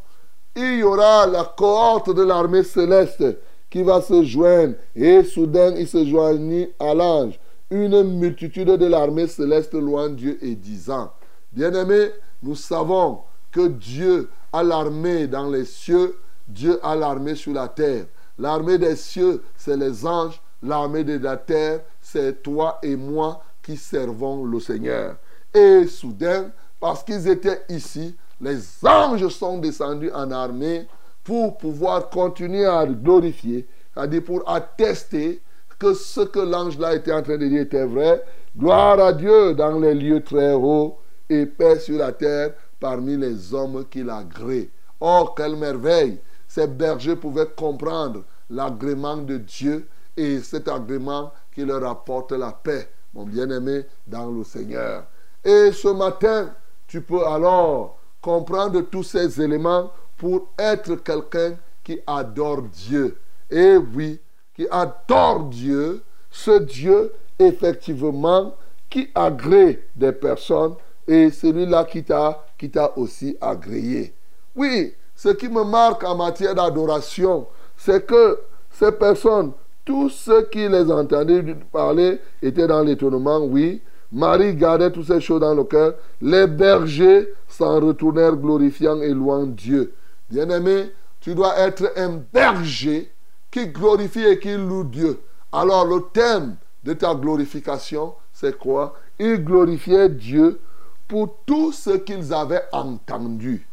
il 0.55 0.79
y 0.79 0.83
aura 0.83 1.25
la 1.27 1.43
cohorte 1.43 2.13
de 2.13 2.23
l'armée 2.23 2.63
céleste 2.63 3.23
qui 3.69 3.83
va 3.83 4.01
se 4.01 4.23
joindre. 4.23 4.75
Et 4.95 5.23
soudain, 5.23 5.73
il 5.75 5.87
se 5.87 6.05
joignit 6.05 6.69
à 6.79 6.93
l'ange. 6.93 7.39
Une 7.69 8.03
multitude 8.03 8.67
de 8.67 8.85
l'armée 8.85 9.27
céleste 9.27 9.73
loin 9.73 10.09
Dieu 10.09 10.37
et 10.41 10.55
disant, 10.55 11.11
bien-aimés, 11.53 12.11
nous 12.43 12.55
savons 12.55 13.19
que 13.51 13.67
Dieu 13.67 14.29
a 14.51 14.63
l'armée 14.63 15.27
dans 15.27 15.49
les 15.49 15.63
cieux, 15.63 16.17
Dieu 16.47 16.79
a 16.83 16.95
l'armée 16.95 17.35
sur 17.35 17.53
la 17.53 17.69
terre. 17.69 18.05
L'armée 18.37 18.77
des 18.77 18.95
cieux, 18.95 19.41
c'est 19.55 19.77
les 19.77 20.05
anges. 20.05 20.41
L'armée 20.63 21.03
de 21.03 21.17
la 21.17 21.37
terre, 21.37 21.81
c'est 22.01 22.43
toi 22.43 22.77
et 22.83 22.95
moi 22.95 23.41
qui 23.63 23.77
servons 23.77 24.43
le 24.43 24.59
Seigneur. 24.59 25.15
Et 25.53 25.87
soudain, 25.87 26.51
parce 26.79 27.03
qu'ils 27.03 27.27
étaient 27.27 27.61
ici, 27.69 28.15
les 28.41 28.59
anges 28.83 29.27
sont 29.27 29.59
descendus 29.59 30.11
en 30.11 30.31
armée 30.31 30.87
pour 31.23 31.57
pouvoir 31.57 32.09
continuer 32.09 32.65
à 32.65 32.85
glorifier, 32.85 33.67
c'est-à-dire 33.93 34.23
pour 34.23 34.49
attester 34.49 35.41
que 35.77 35.93
ce 35.93 36.21
que 36.21 36.39
l'ange 36.39 36.77
là 36.79 36.95
était 36.95 37.13
en 37.13 37.21
train 37.21 37.37
de 37.37 37.47
dire 37.47 37.61
était 37.61 37.85
vrai. 37.85 38.23
Gloire 38.57 38.99
à 38.99 39.13
Dieu 39.13 39.53
dans 39.53 39.79
les 39.79 39.93
lieux 39.93 40.23
très 40.23 40.53
hauts 40.53 40.97
et 41.29 41.45
paix 41.45 41.79
sur 41.79 41.97
la 41.97 42.11
terre 42.11 42.53
parmi 42.79 43.15
les 43.15 43.53
hommes 43.53 43.85
qui 43.89 44.03
l'agréent. 44.03 44.67
Oh, 44.99 45.29
quelle 45.35 45.55
merveille! 45.55 46.19
Ces 46.47 46.67
bergers 46.67 47.15
pouvaient 47.15 47.47
comprendre 47.55 48.23
l'agrément 48.49 49.17
de 49.17 49.37
Dieu 49.37 49.87
et 50.17 50.39
cet 50.39 50.67
agrément 50.67 51.31
qui 51.53 51.63
leur 51.63 51.85
apporte 51.85 52.33
la 52.33 52.51
paix, 52.51 52.89
mon 53.13 53.23
bien-aimé, 53.23 53.85
dans 54.05 54.29
le 54.29 54.43
Seigneur. 54.43 55.05
Et 55.43 55.71
ce 55.71 55.87
matin, 55.87 56.53
tu 56.87 57.01
peux 57.01 57.25
alors 57.25 58.00
comprendre 58.21 58.81
tous 58.81 59.03
ces 59.03 59.41
éléments 59.41 59.91
pour 60.17 60.49
être 60.57 60.95
quelqu'un 60.95 61.55
qui 61.83 61.99
adore 62.05 62.61
Dieu. 62.61 63.17
Et 63.49 63.75
oui, 63.75 64.19
qui 64.55 64.67
adore 64.69 65.45
Dieu, 65.45 66.03
ce 66.29 66.59
Dieu, 66.59 67.11
effectivement, 67.39 68.55
qui 68.89 69.09
agrée 69.15 69.87
des 69.95 70.11
personnes 70.11 70.75
et 71.07 71.31
celui-là 71.31 71.85
qui 71.85 72.03
t'a, 72.03 72.45
qui 72.57 72.69
t'a 72.69 72.95
aussi 72.97 73.35
agréé. 73.41 74.13
Oui, 74.55 74.93
ce 75.15 75.29
qui 75.29 75.49
me 75.49 75.63
marque 75.63 76.03
en 76.03 76.15
matière 76.15 76.53
d'adoration, 76.53 77.47
c'est 77.75 78.05
que 78.05 78.39
ces 78.69 78.91
personnes, 78.91 79.53
tous 79.83 80.09
ceux 80.09 80.43
qui 80.43 80.67
les 80.67 80.91
entendaient 80.91 81.43
parler 81.71 82.19
étaient 82.41 82.67
dans 82.67 82.83
l'étonnement, 82.83 83.39
oui. 83.39 83.81
Marie 84.11 84.55
gardait 84.55 84.91
toutes 84.91 85.07
ces 85.07 85.21
choses 85.21 85.39
dans 85.39 85.53
le 85.53 85.63
cœur. 85.63 85.95
Les 86.21 86.47
bergers 86.47 87.33
s'en 87.47 87.79
retournèrent 87.79 88.35
glorifiant 88.35 89.01
et 89.01 89.13
louant 89.13 89.45
Dieu. 89.45 89.93
Bien-aimé, 90.29 90.91
tu 91.19 91.33
dois 91.33 91.57
être 91.59 91.93
un 91.95 92.21
berger 92.33 93.11
qui 93.49 93.67
glorifie 93.67 94.25
et 94.25 94.39
qui 94.39 94.55
loue 94.55 94.83
Dieu. 94.83 95.19
Alors 95.51 95.85
le 95.85 96.01
thème 96.13 96.55
de 96.83 96.93
ta 96.93 97.13
glorification, 97.15 98.13
c'est 98.33 98.57
quoi? 98.57 98.95
Ils 99.19 99.43
glorifiaient 99.43 100.09
Dieu 100.09 100.59
pour 101.07 101.37
tout 101.45 101.71
ce 101.71 101.91
qu'ils 101.91 102.33
avaient 102.33 102.63
entendu. 102.71 103.67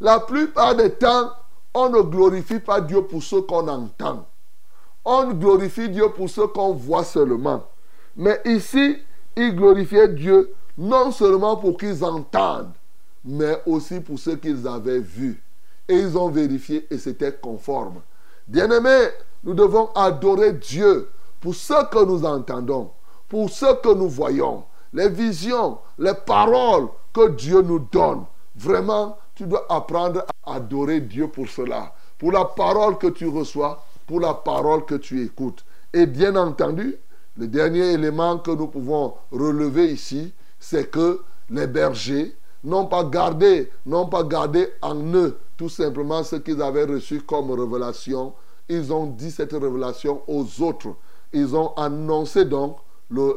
La 0.00 0.20
plupart 0.20 0.76
des 0.76 0.90
temps, 0.90 1.32
on 1.74 1.88
ne 1.88 2.02
glorifie 2.02 2.60
pas 2.60 2.80
Dieu 2.80 3.02
pour 3.02 3.22
ce 3.22 3.36
qu'on 3.36 3.66
entend. 3.68 4.26
On 5.04 5.32
glorifie 5.32 5.88
Dieu 5.88 6.08
pour 6.10 6.28
ce 6.28 6.42
qu'on 6.42 6.74
voit 6.74 7.04
seulement. 7.04 7.66
Mais 8.16 8.40
ici, 8.44 8.98
ils 9.36 9.54
glorifiaient 9.54 10.08
Dieu 10.08 10.54
non 10.78 11.10
seulement 11.12 11.56
pour 11.56 11.76
qu'ils 11.76 12.04
entendent, 12.04 12.72
mais 13.24 13.60
aussi 13.66 14.00
pour 14.00 14.18
ce 14.18 14.30
qu'ils 14.30 14.66
avaient 14.66 15.00
vu. 15.00 15.42
Et 15.88 15.94
ils 15.94 16.16
ont 16.16 16.28
vérifié 16.28 16.86
et 16.90 16.98
c'était 16.98 17.32
conforme. 17.32 18.00
Bien-aimés, 18.48 19.08
nous 19.44 19.54
devons 19.54 19.90
adorer 19.94 20.52
Dieu 20.54 21.08
pour 21.40 21.54
ce 21.54 21.84
que 21.90 22.04
nous 22.04 22.24
entendons, 22.24 22.90
pour 23.28 23.50
ce 23.50 23.80
que 23.80 23.92
nous 23.94 24.08
voyons, 24.08 24.64
les 24.92 25.08
visions, 25.08 25.78
les 25.98 26.14
paroles 26.14 26.88
que 27.12 27.30
Dieu 27.30 27.62
nous 27.62 27.80
donne. 27.80 28.24
Vraiment, 28.54 29.18
tu 29.34 29.44
dois 29.44 29.66
apprendre 29.68 30.24
à 30.44 30.54
adorer 30.56 31.00
Dieu 31.00 31.28
pour 31.28 31.48
cela, 31.48 31.94
pour 32.18 32.32
la 32.32 32.44
parole 32.44 32.98
que 32.98 33.08
tu 33.08 33.26
reçois, 33.26 33.84
pour 34.06 34.20
la 34.20 34.34
parole 34.34 34.84
que 34.84 34.94
tu 34.94 35.24
écoutes. 35.24 35.64
Et 35.92 36.06
bien 36.06 36.36
entendu, 36.36 36.96
le 37.36 37.46
dernier 37.46 37.92
élément 37.92 38.38
que 38.38 38.50
nous 38.50 38.66
pouvons 38.68 39.14
relever 39.30 39.92
ici, 39.92 40.32
c'est 40.58 40.90
que 40.90 41.20
les 41.50 41.66
bergers 41.66 42.36
n'ont 42.64 42.86
pas 42.86 43.04
gardé, 43.04 43.70
n'ont 43.86 44.08
en 44.82 45.14
eux 45.14 45.38
tout 45.56 45.68
simplement 45.68 46.22
ce 46.22 46.36
qu'ils 46.36 46.60
avaient 46.62 46.84
reçu 46.84 47.22
comme 47.22 47.50
révélation. 47.50 48.34
Ils 48.68 48.92
ont 48.92 49.06
dit 49.06 49.30
cette 49.30 49.52
révélation 49.52 50.22
aux 50.26 50.44
autres. 50.62 50.94
Ils 51.32 51.54
ont 51.56 51.72
annoncé 51.76 52.44
donc 52.44 52.76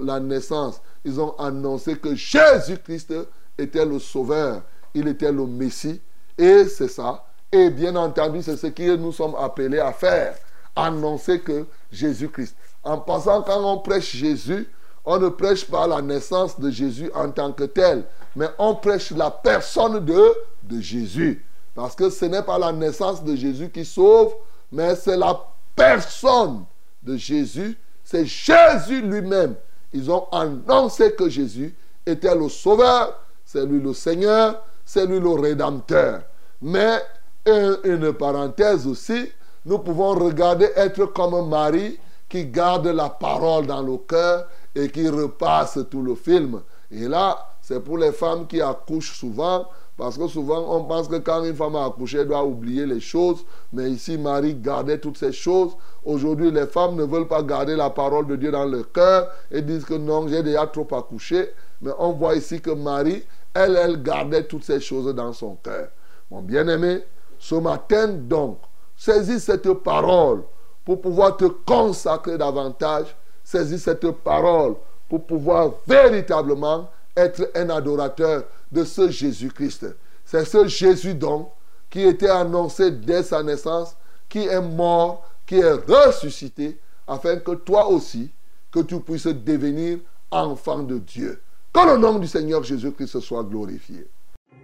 la 0.03 0.19
naissance. 0.19 0.81
Ils 1.03 1.19
ont 1.19 1.35
annoncé 1.37 1.97
que 1.97 2.15
Jésus-Christ 2.15 3.13
était 3.57 3.85
le 3.85 3.99
Sauveur. 3.99 4.63
Il 4.93 5.07
était 5.07 5.31
le 5.31 5.45
Messie. 5.45 6.01
Et 6.37 6.65
c'est 6.65 6.87
ça. 6.87 7.25
Et 7.51 7.69
bien 7.69 7.95
entendu, 7.95 8.41
c'est 8.41 8.57
ce 8.57 8.67
que 8.67 8.95
nous 8.95 9.11
sommes 9.11 9.35
appelés 9.39 9.79
à 9.79 9.91
faire. 9.91 10.35
Annoncer 10.75 11.39
que 11.39 11.65
Jésus-Christ. 11.95 12.55
En 12.83 12.99
passant, 12.99 13.41
quand 13.41 13.63
on 13.63 13.79
prêche 13.79 14.15
Jésus, 14.15 14.69
on 15.05 15.19
ne 15.19 15.29
prêche 15.29 15.65
pas 15.65 15.87
la 15.87 16.01
naissance 16.01 16.59
de 16.59 16.69
Jésus 16.69 17.11
en 17.13 17.29
tant 17.29 17.51
que 17.51 17.63
tel, 17.63 18.05
mais 18.35 18.47
on 18.57 18.75
prêche 18.75 19.11
la 19.11 19.29
personne 19.29 20.03
de, 20.03 20.79
Jésus. 20.79 21.45
Parce 21.75 21.95
que 21.95 22.09
ce 22.09 22.25
n'est 22.25 22.41
pas 22.41 22.57
la 22.57 22.71
naissance 22.71 23.23
de 23.23 23.35
Jésus 23.35 23.69
qui 23.69 23.85
sauve, 23.85 24.33
mais 24.71 24.95
c'est 24.95 25.17
la 25.17 25.39
personne 25.75 26.65
de 27.03 27.15
Jésus. 27.17 27.77
C'est 28.03 28.25
Jésus 28.25 29.01
lui-même. 29.01 29.55
Ils 29.93 30.09
ont 30.09 30.27
annoncé 30.31 31.13
que 31.13 31.29
Jésus 31.29 31.75
était 32.05 32.35
le 32.35 32.49
sauveur, 32.49 33.19
c'est 33.45 33.65
lui 33.65 33.79
le 33.79 33.93
Seigneur, 33.93 34.63
c'est 34.85 35.05
lui 35.05 35.19
le 35.19 35.29
Rédempteur. 35.29 36.23
Mais 36.61 36.99
une 37.45 38.11
parenthèse 38.13 38.87
aussi, 38.87 39.31
nous 39.65 39.79
pouvons 39.79 40.13
regarder 40.13 40.69
être 40.75 41.05
comme 41.07 41.49
Marie 41.49 41.99
qui 42.29 42.45
garde 42.45 42.87
la 42.87 43.09
parole 43.09 43.65
dans 43.65 43.81
le 43.81 43.97
cœur 43.97 44.47
et 44.75 44.89
qui 44.89 45.07
repasse 45.09 45.79
tout 45.89 46.01
le 46.01 46.15
film. 46.15 46.61
Et 46.91 47.07
là, 47.07 47.37
c'est 47.61 47.79
pour 47.83 47.97
les 47.97 48.11
femmes 48.11 48.45
qui 48.45 48.61
accouchent 48.61 49.17
souvent, 49.17 49.67
parce 49.97 50.17
que 50.17 50.27
souvent 50.27 50.75
on 50.75 50.83
pense 50.83 51.07
que 51.07 51.15
quand 51.15 51.43
une 51.43 51.55
femme 51.55 51.75
a 51.75 51.85
accouché, 51.85 52.19
elle 52.19 52.27
doit 52.27 52.43
oublier 52.43 52.85
les 52.85 52.99
choses. 52.99 53.43
Mais 53.73 53.89
ici, 53.89 54.17
Marie 54.17 54.53
gardait 54.53 54.99
toutes 54.99 55.17
ces 55.17 55.31
choses. 55.31 55.71
Aujourd'hui, 56.03 56.51
les 56.51 56.67
femmes 56.67 56.95
ne 56.95 57.03
veulent 57.03 57.27
pas 57.27 57.41
garder 57.41 57.75
la 57.75 57.89
parole 57.89 58.27
de 58.27 58.35
Dieu 58.35 58.51
dans 58.51 58.65
leur 58.65 58.91
cœur 58.91 59.29
et 59.49 59.61
disent 59.61 59.85
que 59.85 59.95
non, 59.95 60.27
j'ai 60.27 60.43
déjà 60.43 60.67
trop 60.67 60.87
accouché. 60.91 61.49
Mais 61.81 61.91
on 61.97 62.11
voit 62.11 62.35
ici 62.35 62.61
que 62.61 62.71
Marie, 62.71 63.23
elle, 63.53 63.77
elle 63.77 64.03
gardait 64.03 64.43
toutes 64.43 64.63
ces 64.63 64.79
choses 64.79 65.13
dans 65.15 65.33
son 65.33 65.55
cœur. 65.55 65.87
Mon 66.29 66.41
bien-aimé, 66.41 67.03
ce 67.39 67.55
matin 67.55 68.09
donc, 68.09 68.59
saisis 68.97 69.39
cette 69.39 69.71
parole 69.73 70.43
pour 70.83 71.01
pouvoir 71.01 71.35
te 71.37 71.45
consacrer 71.45 72.37
davantage. 72.37 73.15
Saisis 73.43 73.79
cette 73.79 74.09
parole 74.11 74.75
pour 75.07 75.25
pouvoir 75.25 75.73
véritablement 75.85 76.89
être 77.15 77.49
un 77.55 77.69
adorateur 77.69 78.43
de 78.71 78.83
ce 78.83 79.09
Jésus-Christ. 79.09 79.87
C'est 80.25 80.45
ce 80.45 80.67
Jésus 80.67 81.13
donc 81.13 81.49
qui 81.89 82.01
était 82.01 82.29
annoncé 82.29 82.91
dès 82.91 83.23
sa 83.23 83.41
naissance, 83.41 83.95
qui 84.27 84.47
est 84.47 84.61
mort, 84.61 85.23
qui 85.45 85.59
est 85.59 85.71
ressuscité, 85.71 86.79
afin 87.07 87.37
que 87.37 87.51
toi 87.51 87.87
aussi, 87.87 88.31
que 88.71 88.79
tu 88.81 88.99
puisses 88.99 89.27
devenir 89.27 89.99
enfant 90.31 90.79
de 90.79 90.97
Dieu. 90.97 91.41
Que 91.71 91.87
le 91.91 91.97
nom 91.97 92.19
du 92.19 92.27
Seigneur 92.27 92.63
Jésus-Christ 92.63 93.19
soit 93.19 93.43
glorifié. 93.43 94.07